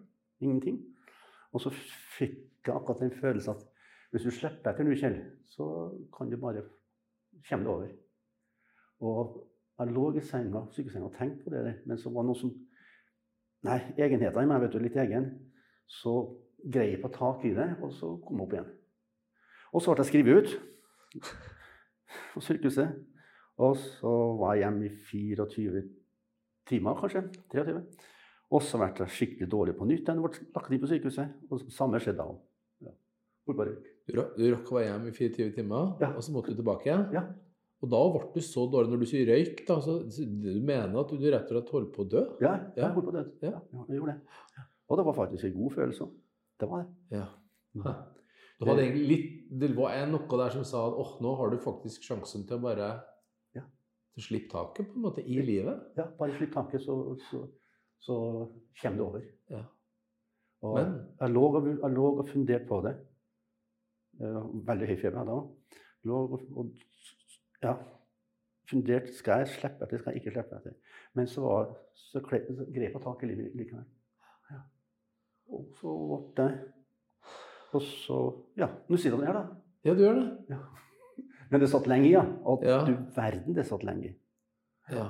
Ingenting. 0.44 0.82
Og 1.52 1.64
så 1.64 1.72
fikk 2.18 2.68
jeg 2.68 2.74
akkurat 2.76 3.04
den 3.04 3.14
følelsen 3.16 3.56
at 3.56 3.68
hvis 4.12 4.26
du 4.28 4.32
slipper 4.36 4.74
etter 4.74 4.84
nå, 4.84 4.96
Kjell, 5.00 5.18
så 5.48 5.66
kan 6.12 6.32
du 6.32 6.36
bare 6.40 6.66
komme 7.48 7.64
det 7.64 7.72
over. 7.72 7.92
Og 9.02 9.38
jeg 9.80 9.94
lå 9.96 10.04
i 10.16 10.22
senga, 10.26 10.66
sykesenga 10.76 11.08
og 11.08 11.16
tenkte 11.18 11.46
på 11.46 11.54
det 11.54 11.64
der, 11.66 11.80
men 11.90 11.98
så 11.98 12.12
var 12.14 12.24
det 12.26 12.32
noe 12.34 12.42
som 12.42 12.52
Nei, 13.62 13.76
egenheter 13.94 14.42
i 14.42 14.48
meg, 14.50 14.58
vet 14.64 14.74
du, 14.74 14.80
litt 14.82 14.96
egen. 14.98 15.26
Så 15.86 16.12
greip 16.66 17.04
jeg 17.06 17.12
tak 17.14 17.44
i 17.46 17.52
det, 17.54 17.68
og 17.86 17.92
så 17.94 18.16
kom 18.26 18.40
jeg 18.40 18.48
opp 18.48 18.56
igjen. 18.56 18.72
Og 19.70 19.84
så 19.86 19.94
ble 19.94 20.02
jeg 20.02 20.10
skrevet 20.10 20.40
ut 20.40 20.56
på 22.34 22.42
sykehuset. 22.42 22.96
Og 23.62 23.78
så 23.78 24.14
var 24.40 24.56
jeg 24.58 24.64
hjemme 24.66 24.88
i 24.88 24.96
24 25.12 25.84
timer, 26.72 26.98
kanskje. 27.04 27.22
23. 27.54 27.84
Og 28.52 28.66
så 28.66 28.82
ble 28.82 28.90
jeg 29.04 29.14
skikkelig 29.20 29.52
dårlig 29.54 29.78
på 29.78 29.86
nytt. 29.92 30.10
Jeg 30.10 30.26
ble 30.26 30.50
lagt 30.58 30.74
inn 30.74 30.82
på 30.82 30.90
sykehuset. 30.90 31.38
Og 31.54 31.62
samme 31.70 32.02
skjedde 32.02 32.18
da 32.24 32.32
òg. 32.34 32.42
På 33.46 33.56
du 33.68 34.46
rakk 34.52 34.70
å 34.74 34.76
være 34.80 34.90
hjemme 34.90 35.12
i 35.12 35.16
24 35.16 35.54
timer, 35.56 35.96
Ja. 36.02 36.12
og 36.16 36.24
så 36.26 36.34
måtte 36.34 36.52
du 36.52 36.58
tilbake 36.58 36.90
igjen. 36.90 37.06
Ja. 37.14 37.28
Og 37.82 37.90
da 37.90 38.00
ble 38.14 38.28
du 38.36 38.44
så 38.46 38.68
dårlig 38.70 38.92
når 38.92 39.02
du 39.02 39.08
sier 39.10 39.26
røyk, 39.32 39.64
da, 39.66 39.80
så 39.82 39.98
du 40.06 40.50
mener 40.62 41.00
at 41.02 41.14
du 41.18 41.24
rett 41.26 41.48
og 41.50 41.56
slett 41.56 41.72
holdt 41.74 41.94
på 41.96 42.04
å 42.04 42.10
dø? 42.12 42.22
Ja, 42.44 42.52
jeg 42.78 42.92
holdt 42.94 43.08
på 43.08 43.14
å 43.14 43.16
dø. 43.16 43.24
Ja. 43.42 43.56
Ja, 43.58 43.86
jeg 43.88 43.98
gjorde 43.98 44.14
det. 44.14 44.66
Og 44.92 45.00
det 45.00 45.06
var 45.08 45.16
faktisk 45.18 45.48
en 45.48 45.56
god 45.56 45.74
følelse. 45.78 46.08
Det 46.62 46.70
var 46.70 46.84
det. 46.84 47.18
Ja. 47.18 47.26
Det 48.62 48.68
var, 48.70 48.82
litt, 48.94 49.30
det 49.50 49.72
var 49.74 49.96
noe 50.12 50.38
der 50.44 50.54
som 50.54 50.66
sa 50.68 50.84
at 50.92 50.98
oh, 51.02 51.16
nå 51.24 51.32
har 51.40 51.50
du 51.50 51.58
faktisk 51.64 52.06
sjansen 52.06 52.44
til 52.46 52.60
å 52.60 52.64
bare 52.68 52.90
Ja. 53.58 53.64
til 54.14 54.28
slippe 54.28 54.52
taket 54.52 54.92
på 54.92 55.00
en 55.00 55.06
måte 55.08 55.24
i 55.26 55.40
livet. 55.42 55.88
Ja, 55.98 56.06
bare 56.20 56.36
slipp 56.38 56.54
taket, 56.54 56.84
så, 56.86 57.16
så, 57.32 57.48
så 57.98 58.18
kommer 58.84 59.00
det 59.00 59.08
over. 59.08 59.26
Ja. 59.56 59.64
Og 60.62 60.78
Men 60.78 60.94
jeg, 61.18 61.34
lå 61.34 61.48
og, 61.50 61.72
jeg 61.72 61.96
lå 61.96 62.12
og 62.12 62.28
funderte 62.30 62.70
på 62.70 62.84
det. 62.86 62.94
Eh, 64.22 64.42
Veldig 64.70 64.92
høy 64.92 64.98
feber 65.02 65.26
da. 65.32 65.40
Lå 66.06 66.20
og, 66.28 66.44
og 66.54 66.70
ja, 67.64 67.74
funderte 68.70 69.14
skal 69.14 69.44
jeg 69.44 69.48
slippe 69.56 69.84
etter, 69.86 70.00
skal 70.02 70.14
jeg 70.16 70.22
ikke 70.22 70.34
slippe 70.36 70.56
etter. 70.60 70.76
Men 71.18 71.28
så, 71.28 71.42
var, 71.46 71.72
så, 71.94 72.22
grep 72.26 72.50
jeg 72.50 73.02
tak 73.04 73.24
i 73.24 73.30
livet 73.32 73.56
likevel. 73.60 73.86
Ja. 74.52 74.62
Og 75.52 75.66
så 75.80 75.96
ble 76.36 76.46
det 76.46 76.52
Og 77.74 77.82
så 77.82 78.18
Ja, 78.60 78.68
nå 78.90 78.98
sitter 79.00 79.18
det 79.22 79.28
her, 79.28 79.34
da. 79.34 79.44
Ja, 79.88 79.94
du 79.96 80.02
gjør 80.04 80.18
det. 80.20 80.58
Men 81.52 81.60
det 81.64 81.70
satt 81.72 81.88
lenge 81.88 82.08
i, 82.08 82.12
ja. 82.16 82.24
Og 82.48 82.64
Ja. 82.64 82.82
du 82.88 82.94
verden, 83.16 83.54
det 83.56 83.66
satt 83.68 83.84
lenge 83.84 84.10
i. 84.10 84.16
Ja. 84.92 85.10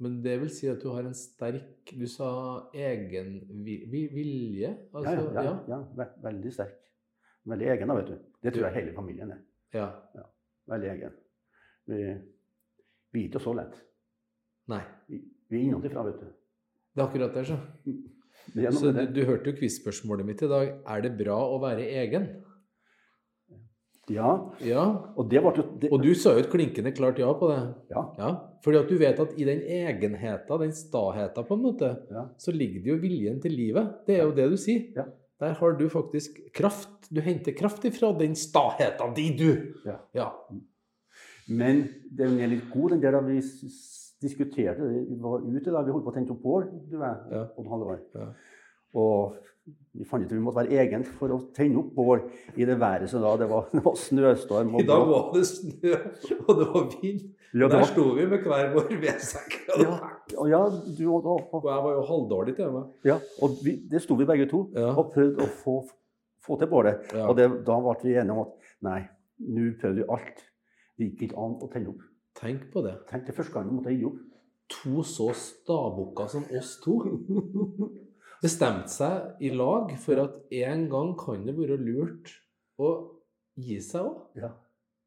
Men 0.00 0.22
det 0.24 0.38
vil 0.40 0.48
si 0.48 0.68
at 0.70 0.80
du 0.80 0.88
har 0.94 1.04
en 1.04 1.12
sterk 1.14 1.90
Du 1.92 2.06
sa 2.08 2.70
egen 2.72 3.34
vi- 3.64 3.84
vi- 3.92 4.08
vilje? 4.14 4.70
Ja, 4.70 4.98
Altså, 4.98 5.32
ja, 5.34 5.42
ja, 5.42 5.58
ja. 5.68 5.78
ve- 5.96 6.14
Veldig 6.22 6.52
sterk. 6.52 6.78
Veldig 7.44 7.66
egen, 7.74 7.88
da, 7.88 7.94
vet 7.94 8.06
du. 8.08 8.18
Det 8.42 8.52
tror 8.54 8.64
jeg 8.70 8.74
hele 8.74 8.94
familien 8.96 9.30
er. 9.32 9.42
ja. 9.74 9.90
Veldig 10.68 10.88
egen. 10.94 11.12
Vi, 11.88 12.02
vi 13.12 13.22
er 13.24 13.28
ikke 13.30 13.40
så 13.42 13.54
lett. 13.56 13.74
Nei. 14.68 14.82
Vi, 15.08 15.22
vi 15.50 15.58
er 15.58 15.64
innenfra, 15.70 16.04
vet 16.06 16.20
du. 16.20 16.26
Det 16.94 17.02
er 17.02 17.06
akkurat 17.08 17.34
det, 17.34 17.46
så. 17.46 17.58
Det 18.54 18.70
Så 18.72 18.90
du, 18.90 19.00
du 19.14 19.18
hørte 19.28 19.50
jo 19.52 19.56
quiz-spørsmålet 19.58 20.26
mitt 20.26 20.40
i 20.42 20.48
dag. 20.48 20.70
Er 20.88 21.02
det 21.04 21.10
bra 21.18 21.36
å 21.52 21.58
være 21.62 21.84
egen? 22.02 22.24
Ja, 24.10 24.30
Ja. 24.64 24.84
og 25.14 25.28
det 25.30 25.38
ble 25.44 25.52
det, 25.78 25.90
Og 25.92 26.02
du 26.02 26.08
sa 26.18 26.32
jo 26.34 26.40
et 26.42 26.48
klinkende 26.50 26.90
klart 26.96 27.18
ja 27.20 27.28
på 27.36 27.46
det. 27.50 27.58
Ja. 27.92 28.02
Ja, 28.18 28.30
Fordi 28.64 28.78
at 28.80 28.88
du 28.90 28.96
vet 28.98 29.20
at 29.22 29.36
i 29.38 29.44
den 29.46 29.60
egenheten, 29.62 30.60
den 30.64 30.72
staheten 30.74 31.46
på 31.46 31.54
en 31.54 31.62
måte, 31.62 31.92
Ja. 32.10 32.24
så 32.38 32.50
ligger 32.52 32.82
det 32.82 32.90
jo 32.90 32.96
viljen 33.04 33.40
til 33.40 33.52
livet. 33.52 33.92
Det 34.06 34.18
er 34.18 34.24
jo 34.24 34.32
det 34.34 34.48
du 34.50 34.56
sier. 34.56 34.88
Ja. 34.96 35.04
Der 35.40 35.54
har 35.54 35.72
du 35.78 35.88
faktisk 35.88 36.40
kraft. 36.52 36.88
Du 37.14 37.20
henter 37.20 37.52
kraft 37.52 37.84
ifra 37.84 38.10
den 38.18 38.34
staheten 38.34 39.14
di, 39.14 39.30
du. 39.36 39.74
Ja. 40.14 40.32
Men 41.50 41.84
den 42.16 42.38
er 42.40 42.50
litt 42.52 42.66
god, 42.72 42.90
den 42.94 43.02
der 43.02 43.16
da 43.16 43.20
vi 43.26 43.40
diskuterte. 44.22 44.88
Vi 45.08 45.16
var 45.20 45.42
ute 45.42 45.72
da, 45.72 45.82
vi 45.86 45.92
holdt 45.94 46.04
på 46.06 46.12
å 46.12 46.16
tenne 46.16 46.34
opp 46.34 46.42
bål, 46.44 46.66
du 46.90 46.98
vet. 47.00 47.22
Ja. 47.32 47.44
Odd 47.58 47.70
Halvard. 47.72 48.02
Ja. 48.14 48.26
Og 49.00 49.36
vi 49.94 50.04
fant 50.08 50.24
ut 50.24 50.30
at 50.30 50.34
vi 50.34 50.42
måtte 50.42 50.60
være 50.64 50.78
egen 50.82 51.04
for 51.06 51.30
å 51.34 51.38
tenne 51.54 51.78
opp 51.82 51.92
bål 51.94 52.22
i 52.58 52.66
det 52.66 52.76
været 52.80 53.10
som 53.10 53.22
da 53.22 53.32
det 53.38 53.46
var, 53.50 53.68
det 53.74 53.82
var 53.84 53.94
snøstorm. 53.98 54.72
I 54.80 54.86
dag 54.88 55.04
var 55.10 55.28
det 55.34 55.44
snø, 55.46 55.92
og 56.46 56.50
det 56.60 56.66
var 56.74 56.88
vind. 56.96 57.20
ja, 57.54 57.66
det 57.66 57.70
Der 57.76 57.86
sto 57.90 58.04
vi 58.16 58.26
med 58.30 58.44
hver 58.46 58.68
vår 58.74 58.90
vedsekk. 59.02 59.56
ja, 59.82 59.96
og 60.38 60.50
ja, 60.50 60.60
du 60.98 61.04
og, 61.12 61.26
og, 61.26 61.54
Og 61.60 61.70
jeg 61.70 61.84
var 61.86 61.96
jo 61.96 62.04
halvdårlig 62.10 62.56
til 62.58 62.74
meg. 62.76 62.92
ja, 63.10 63.18
og 63.42 63.56
vi, 63.64 63.76
det 63.90 64.02
sto 64.04 64.18
vi 64.18 64.26
begge 64.28 64.46
to 64.50 64.66
Ja. 64.76 64.92
og 64.94 65.12
prøvde 65.14 65.46
å 65.46 65.50
få, 65.62 65.78
få 66.46 66.58
til 66.60 66.70
bålet. 66.70 67.10
Ja. 67.14 67.26
Og 67.30 67.36
det, 67.38 67.48
da 67.66 67.80
ble 67.82 67.96
vi 68.04 68.14
enige 68.20 68.36
om 68.36 68.44
at 68.46 68.70
nei, 68.86 69.00
nå 69.40 69.70
prøvde 69.80 70.02
vi 70.02 70.08
alt. 70.18 70.46
Det 71.00 71.06
gikk 71.14 71.22
ikke 71.30 71.40
an 71.40 71.54
å 71.64 71.68
tenne 71.72 71.94
opp. 71.94 72.02
Tenk 72.36 72.66
på 72.72 72.82
det. 72.84 72.92
Tenk 73.08 73.24
det 73.26 73.34
første 73.36 73.54
gangen 73.56 73.78
måtte 73.78 73.90
jeg 73.94 74.02
gi 74.02 74.08
opp. 74.10 74.18
To 74.70 75.02
så 75.02 75.30
stabukker 75.34 76.28
som 76.30 76.44
oss 76.60 76.76
to 76.84 76.98
bestemte 78.44 78.92
seg 78.92 79.40
i 79.44 79.50
lag 79.56 79.90
for 80.00 80.20
at 80.22 80.36
en 80.62 80.84
gang 80.92 81.14
kan 81.20 81.42
det 81.48 81.56
være 81.58 81.76
lurt 81.80 82.30
å 82.80 82.90
gi 83.60 83.80
seg 83.84 84.04
òg. 84.06 84.20
Ja. 84.40 84.52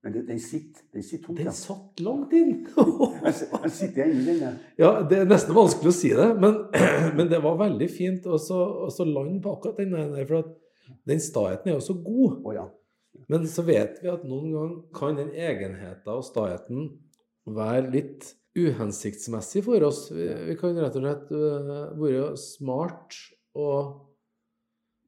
Men 0.03 0.13
det- 0.17 0.25
den 0.27 0.39
sitter, 0.39 0.83
den 0.91 1.03
sitter 1.07 1.27
tungt. 1.29 1.37
Den 1.39 1.47
ja. 1.47 1.51
satt 1.55 2.01
langt 2.03 2.33
inn. 2.35 2.65
Den 3.63 3.71
sitter 3.71 4.09
inni 4.11 4.33
den. 4.41 4.57
Ja, 4.77 5.01
Det 5.07 5.21
er 5.21 5.25
nesten 5.29 5.55
vanskelig 5.55 5.93
å 5.93 5.95
si 5.95 6.09
det, 6.11 6.25
men, 6.43 6.57
men 7.15 7.29
det 7.31 7.39
var 7.41 7.55
veldig 7.61 7.87
fint 7.89 8.25
å 8.27 8.35
så- 8.37 8.83
å 8.83 8.89
så 8.91 9.05
lande 9.07 9.39
på 9.41 9.53
akkurat 9.55 9.77
den 9.79 9.91
der. 9.95 10.25
For 10.27 10.41
at 10.43 10.51
den 11.07 11.19
staheten 11.23 11.71
er 11.71 11.77
jo 11.77 11.85
så 11.87 11.95
god. 12.03 12.41
Oh, 12.43 12.51
ja. 12.53 12.65
Men 13.31 13.47
så 13.49 13.65
vet 13.67 13.99
vi 14.03 14.11
at 14.11 14.23
noen 14.27 14.51
ganger 14.53 14.79
kan 14.95 15.19
den 15.19 15.31
egenheten 15.35 16.11
og 16.13 16.25
staheten 16.27 16.89
være 17.45 17.91
litt 17.93 18.33
uhensiktsmessig 18.57 19.63
for 19.65 19.85
oss. 19.87 20.05
Vi, 20.13 20.27
vi 20.49 20.57
kan 20.59 20.77
rett 20.77 20.97
og 20.99 21.05
slett 21.05 21.31
øh, 21.33 21.71
være 21.99 22.27
smart 22.39 23.17
og 23.57 24.09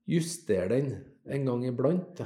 justere 0.10 0.70
den 0.74 0.90
en 1.26 1.48
gang 1.50 1.68
iblant. 1.70 2.24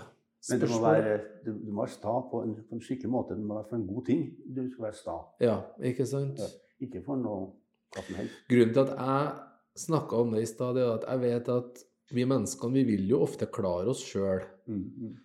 Men 0.50 0.62
du 0.62 0.68
må 0.72 0.80
være, 0.84 1.18
du, 1.44 1.52
du 1.52 1.72
må 1.74 1.84
være 1.84 1.96
sta 1.98 2.16
på 2.32 2.44
en, 2.46 2.56
på 2.64 2.78
en 2.78 2.84
skikkelig 2.84 3.12
måte. 3.12 3.36
Du 3.36 3.44
må 3.44 3.60
være 3.60 3.70
for 3.72 3.80
en 3.80 3.88
god 3.90 4.06
ting. 4.08 4.26
Du 4.48 4.64
skal 4.72 4.88
være 4.88 5.00
sta. 5.00 5.18
Ja, 5.44 5.58
ikke 5.92 6.08
sant? 6.08 6.40
Ja. 6.40 6.50
Ikke 6.86 7.04
for 7.04 7.20
noe 7.20 7.50
hva 7.94 8.04
som 8.06 8.20
helst. 8.22 8.42
Grunnen 8.50 8.76
til 8.76 8.84
at 8.86 8.94
jeg 8.96 9.84
snakka 9.84 10.22
om 10.24 10.36
det 10.36 10.44
i 10.46 10.50
stad, 10.50 10.80
er 10.80 10.94
at 10.94 11.08
jeg 11.08 11.24
vet 11.26 11.52
at 11.52 11.84
vi 12.16 12.26
menneskene 12.26 12.80
vi 12.80 12.86
vil 12.88 13.12
jo 13.12 13.20
ofte 13.26 13.50
klare 13.52 13.92
oss 13.92 14.02
sjøl. 14.08 14.46
Mm, 14.70 14.86
mm. 14.88 15.18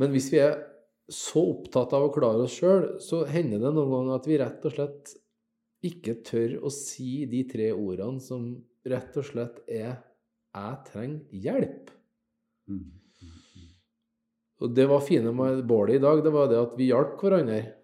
Men 0.00 0.12
hvis 0.12 0.28
vi 0.32 0.40
er 0.44 0.58
så 1.12 1.42
opptatt 1.52 1.94
av 1.96 2.08
å 2.08 2.12
klare 2.14 2.46
oss 2.46 2.56
sjøl, 2.58 2.96
så 3.02 3.22
hender 3.30 3.62
det 3.62 3.72
noen 3.72 3.92
ganger 3.92 4.18
at 4.18 4.28
vi 4.28 4.40
rett 4.42 4.66
og 4.66 4.74
slett 4.74 5.14
ikke 5.86 6.18
tør 6.26 6.56
å 6.66 6.72
si 6.72 7.26
de 7.30 7.44
tre 7.48 7.70
ordene 7.74 8.22
som 8.22 8.48
rett 8.86 9.16
og 9.18 9.26
slett 9.28 9.62
er 9.68 10.02
'jeg 10.56 10.76
trenger 10.90 11.20
hjelp'. 11.30 11.90
Mm. 12.68 12.90
Og 14.60 14.74
det 14.74 14.86
var 14.88 15.00
fine 15.04 15.32
med 15.32 15.66
bålet 15.68 15.96
i 15.96 16.02
dag, 16.02 16.22
det 16.24 16.32
var 16.32 16.48
det 16.48 16.58
at 16.58 16.76
vi 16.78 16.88
hjalp 16.88 17.20
hverandre. 17.20 17.74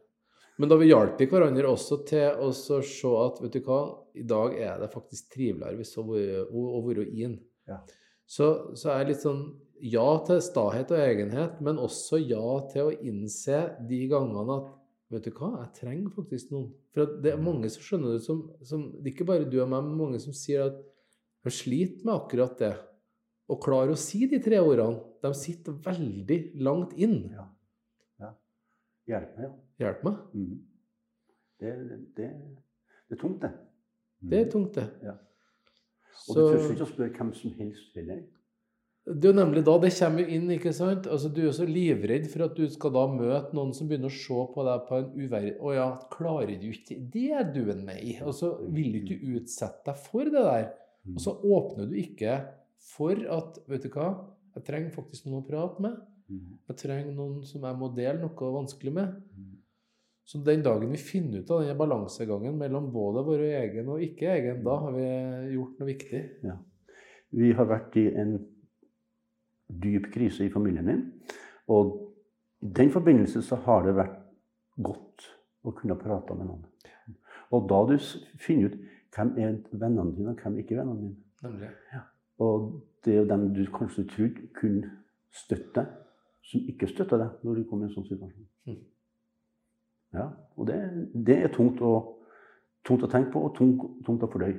Men 0.59 0.69
da 0.69 0.77
vi 0.77 0.89
hjalp 0.89 1.19
hverandre 1.19 1.69
også 1.69 2.07
til 2.09 2.39
å 2.41 2.51
se 2.55 3.13
at 3.25 3.41
vet 3.43 3.53
du 3.53 3.61
hva, 3.61 3.81
i 4.15 4.23
dag 4.23 4.57
er 4.57 4.79
det 4.81 4.93
faktisk 4.93 5.33
triveligere 5.35 5.77
hvis 5.77 5.97
å 5.99 6.05
å 6.05 6.83
være 6.87 7.07
inn. 7.13 7.39
Ja. 7.69 7.81
Så, 8.27 8.75
så 8.75 8.91
er 8.91 9.03
jeg 9.03 9.13
litt 9.13 9.25
sånn 9.25 9.43
ja 9.83 10.07
til 10.27 10.39
stahet 10.45 10.93
og 10.95 11.01
egenhet, 11.03 11.59
men 11.65 11.81
også 11.83 12.21
ja 12.23 12.45
til 12.71 12.91
å 12.91 12.95
innse 13.03 13.65
de 13.89 14.05
gangene 14.11 14.61
at 14.61 14.71
vet 15.13 15.27
du 15.27 15.35
hva, 15.37 15.51
jeg 15.65 15.75
trenger 15.81 16.15
faktisk 16.15 16.53
noen. 16.55 16.71
For 16.95 17.19
det 17.25 17.35
er 17.35 17.43
mange 17.43 17.69
som 17.73 17.85
skjønner 17.85 18.17
det 18.17 18.23
som, 18.25 18.47
som 18.65 18.87
Det 18.95 19.11
er 19.11 19.15
ikke 19.15 19.29
bare 19.29 19.49
du 19.49 19.59
og 19.61 19.69
meg, 19.73 19.85
men 19.85 19.99
mange 19.99 20.21
som 20.23 20.37
sier 20.37 20.69
at 20.71 20.79
de 21.43 21.53
sliter 21.53 22.07
med 22.07 22.15
akkurat 22.15 22.55
det. 22.61 22.73
Å 23.51 23.59
klare 23.61 23.93
å 23.93 23.99
si 23.99 24.23
de 24.31 24.39
tre 24.41 24.61
ordene. 24.63 25.03
De 25.23 25.33
sitter 25.37 25.75
veldig 25.85 26.39
langt 26.63 26.95
inn. 26.97 27.19
Ja. 27.35 27.49
ja. 28.23 28.31
Hjelp 29.11 29.35
meg, 29.37 29.49
ja. 29.49 29.53
Hjelp 29.83 30.07
meg. 30.07 30.23
Mm. 30.33 30.55
Det, 31.63 31.75
det, 32.17 32.31
det 33.11 33.19
er 33.19 33.21
tungt, 33.21 33.43
det. 33.43 33.53
Det 34.33 34.41
er 34.41 34.49
tungt, 34.51 34.79
det. 34.79 34.87
Ja. 35.05 35.19
Og 36.29 36.39
du 36.39 36.41
tør 36.45 36.71
ikke 36.71 36.87
å 36.87 36.93
spørre 36.93 37.15
hvem 37.19 37.35
som 37.37 37.55
helst 37.59 37.99
heller. 37.99 38.23
Det 39.03 39.27
er 39.27 39.33
jo 39.33 39.35
nemlig 39.35 39.65
da 39.67 39.73
det 39.83 39.89
kommer 39.97 40.29
inn, 40.31 40.45
ikke 40.55 40.71
sant? 40.77 41.09
Altså, 41.11 41.27
du 41.35 41.41
er 41.43 41.55
så 41.57 41.65
livredd 41.67 42.29
for 42.31 42.45
at 42.47 42.55
du 42.55 42.69
skal 42.71 42.93
da 42.95 43.03
møte 43.11 43.57
noen 43.57 43.73
som 43.75 43.89
begynner 43.91 44.13
å 44.13 44.15
se 44.15 44.45
på 44.55 44.67
deg 44.69 44.85
på 44.87 45.01
en 45.01 45.09
uverdig 45.17 45.57
Å 45.59 45.73
ja, 45.75 45.87
klarer 46.13 46.53
du 46.61 46.69
ikke 46.71 47.01
det, 47.11 47.25
er 47.35 47.49
du 47.51 47.65
en 47.73 47.83
meg? 47.89 48.21
Og 48.23 48.37
så 48.39 48.53
vil 48.71 48.95
du 48.95 49.01
ikke 49.01 49.35
utsette 49.41 49.83
deg 49.91 50.05
for 50.05 50.31
det 50.31 50.45
der. 50.47 50.69
Mm. 51.03 51.17
Og 51.17 51.25
så 51.25 51.35
åpner 51.35 51.91
du 51.91 51.97
ikke 51.99 52.37
for 52.93 53.27
at 53.39 53.59
Vet 53.73 53.89
du 53.89 53.91
hva, 53.97 54.13
jeg 54.55 54.69
trenger 54.69 54.95
faktisk 54.95 55.27
noen 55.27 55.43
å 55.43 55.49
prate 55.51 55.83
med. 55.83 55.99
Mm. 56.31 56.55
Jeg 56.71 56.81
trenger 56.85 57.19
noen 57.19 57.43
som 57.49 57.67
jeg 57.67 57.81
må 57.83 57.91
dele 57.97 58.21
noe 58.23 58.55
vanskelig 58.55 58.95
med. 59.01 59.19
Mm. 59.35 59.53
Så 60.31 60.39
den 60.47 60.63
dagen 60.63 60.95
vi 60.95 61.03
finner 61.03 61.43
ut 61.43 61.51
av 61.51 61.65
denne 61.65 61.75
balansegangen 61.79 62.55
mellom 62.55 62.93
både 62.95 63.27
vår 63.27 63.49
egen 63.51 63.91
og 63.91 64.07
ikke 64.07 64.31
egen, 64.37 64.63
da 64.63 64.79
har 64.85 64.95
vi 64.95 65.07
gjort 65.57 65.83
noe 65.83 65.91
viktig. 65.91 66.23
Ja. 66.47 66.61
Vi 67.35 67.51
har 67.57 67.67
vært 67.67 67.97
i 67.99 68.07
en 68.23 68.37
dyp 69.83 70.11
krise 70.13 70.47
i 70.47 70.53
familien 70.53 70.87
min. 70.87 71.03
Og 71.73 71.95
i 72.63 72.71
den 72.77 72.91
forbindelse 72.91 73.43
så 73.43 73.59
har 73.65 73.87
det 73.87 73.97
vært 73.97 74.19
godt 74.83 75.29
å 75.65 75.75
kunne 75.77 75.99
prate 75.99 76.37
med 76.37 76.49
noen. 76.49 76.67
Og 77.53 77.69
da 77.69 77.83
du 77.89 77.97
finner 78.41 78.71
ut 78.71 78.79
hvem 79.13 79.35
er 79.37 79.59
vennene 79.73 80.15
dine, 80.17 80.33
og 80.33 80.41
hvem 80.41 80.57
er 80.57 80.65
ikke 80.65 80.79
vennene 80.79 81.01
dine. 81.01 81.17
Nemlig. 81.43 81.69
Og 82.43 82.69
det 83.05 83.15
er 83.15 83.19
jo 83.21 83.29
dem 83.29 83.49
du 83.55 83.65
kanskje 83.75 84.07
trodde 84.09 84.49
kunne 84.57 84.91
støtte 85.33 85.81
deg, 85.81 85.93
som 86.49 86.65
ikke 86.69 86.89
støtter 86.91 87.21
deg 87.21 87.45
når 87.45 87.61
du 87.61 87.69
kommer 87.69 87.87
i 87.87 87.91
en 87.91 87.95
sånn 87.95 88.09
situasjon. 88.09 88.49
Mm. 88.67 88.81
Ja, 90.17 90.27
og 90.57 90.69
det, 90.69 90.79
det 91.27 91.39
er 91.45 91.53
tungt 91.53 91.81
å, 91.85 91.93
tungt 92.87 93.05
å 93.07 93.11
tenke 93.11 93.33
på 93.35 93.45
og 93.47 93.55
tungt, 93.57 93.85
tungt 94.07 94.25
å 94.25 94.31
fordøye. 94.33 94.59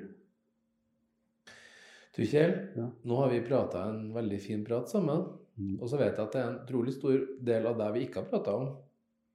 Du 2.14 2.22
Kjell, 2.30 2.52
Ja. 2.78 2.88
nå 3.10 3.16
har 3.18 3.30
vi 3.32 3.42
prata 3.42 3.88
en 3.90 4.12
veldig 4.14 4.40
fin 4.42 4.64
prat 4.66 4.90
sammen. 4.90 5.24
Mm. 5.58 5.80
Og 5.82 5.90
så 5.90 5.98
vet 5.98 6.16
jeg 6.18 6.26
at 6.28 6.32
det 6.34 6.42
er 6.42 6.50
en 6.50 6.60
utrolig 6.66 6.94
stor 6.94 7.18
del 7.46 7.66
av 7.70 7.78
det 7.78 7.88
vi 7.94 8.04
ikke 8.08 8.22
har 8.22 8.30
prata 8.30 8.54
om. 8.56 8.68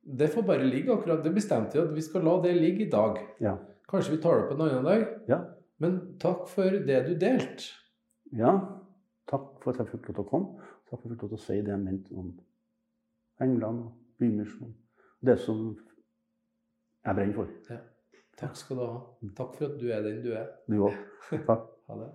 Det 0.05 0.29
får 0.31 0.47
bare 0.47 0.65
ligge 0.67 0.93
akkurat. 0.95 1.23
Det 1.25 1.35
bestemte 1.35 1.75
vi 1.75 1.83
at 1.85 1.95
vi 1.95 2.01
skal 2.07 2.23
la 2.25 2.37
det 2.43 2.55
ligge 2.57 2.87
i 2.87 2.91
dag. 2.91 3.19
Ja. 3.41 3.57
Kanskje 3.91 4.15
vi 4.17 4.23
tar 4.23 4.37
det 4.39 4.45
opp 4.47 4.53
en 4.55 4.63
annen 4.67 4.85
dag. 4.87 5.07
Ja. 5.29 5.41
Men 5.81 5.99
takk 6.19 6.47
for 6.49 6.71
det 6.71 7.07
du 7.07 7.15
delte. 7.19 7.73
ja. 8.33 8.55
Takk 9.29 9.59
for 9.61 9.75
at 9.75 9.79
jeg 9.83 9.91
fikk 9.91 10.07
lov 10.09 10.15
til 10.17 10.25
å 10.25 10.29
komme. 10.31 10.63
Takk 10.89 11.01
for 11.03 11.05
at 11.05 11.05
jeg 11.05 11.13
fikk 11.13 11.23
lov 11.23 11.31
til 11.35 11.39
å 11.39 11.45
si 11.45 11.57
det 11.61 11.69
jeg 11.75 11.81
mente 11.83 12.15
om 12.17 12.31
England 13.45 13.83
og 13.85 13.93
Bymisjonen. 14.19 14.73
Det 15.23 15.35
som 15.39 15.77
jeg 17.05 17.15
brenner 17.19 17.35
for. 17.35 17.49
Takk 18.39 18.57
skal 18.57 18.77
du 18.79 18.83
ha. 18.87 18.97
Takk 19.37 19.53
for 19.59 19.67
at 19.67 19.77
du 19.79 19.91
er 19.93 20.01
den 20.07 20.23
du 20.25 20.33
er. 20.33 20.47
Du 20.71 20.79
òg. 20.87 20.97
Takk. 21.51 21.69
Ha 21.91 21.99
det. 22.01 22.09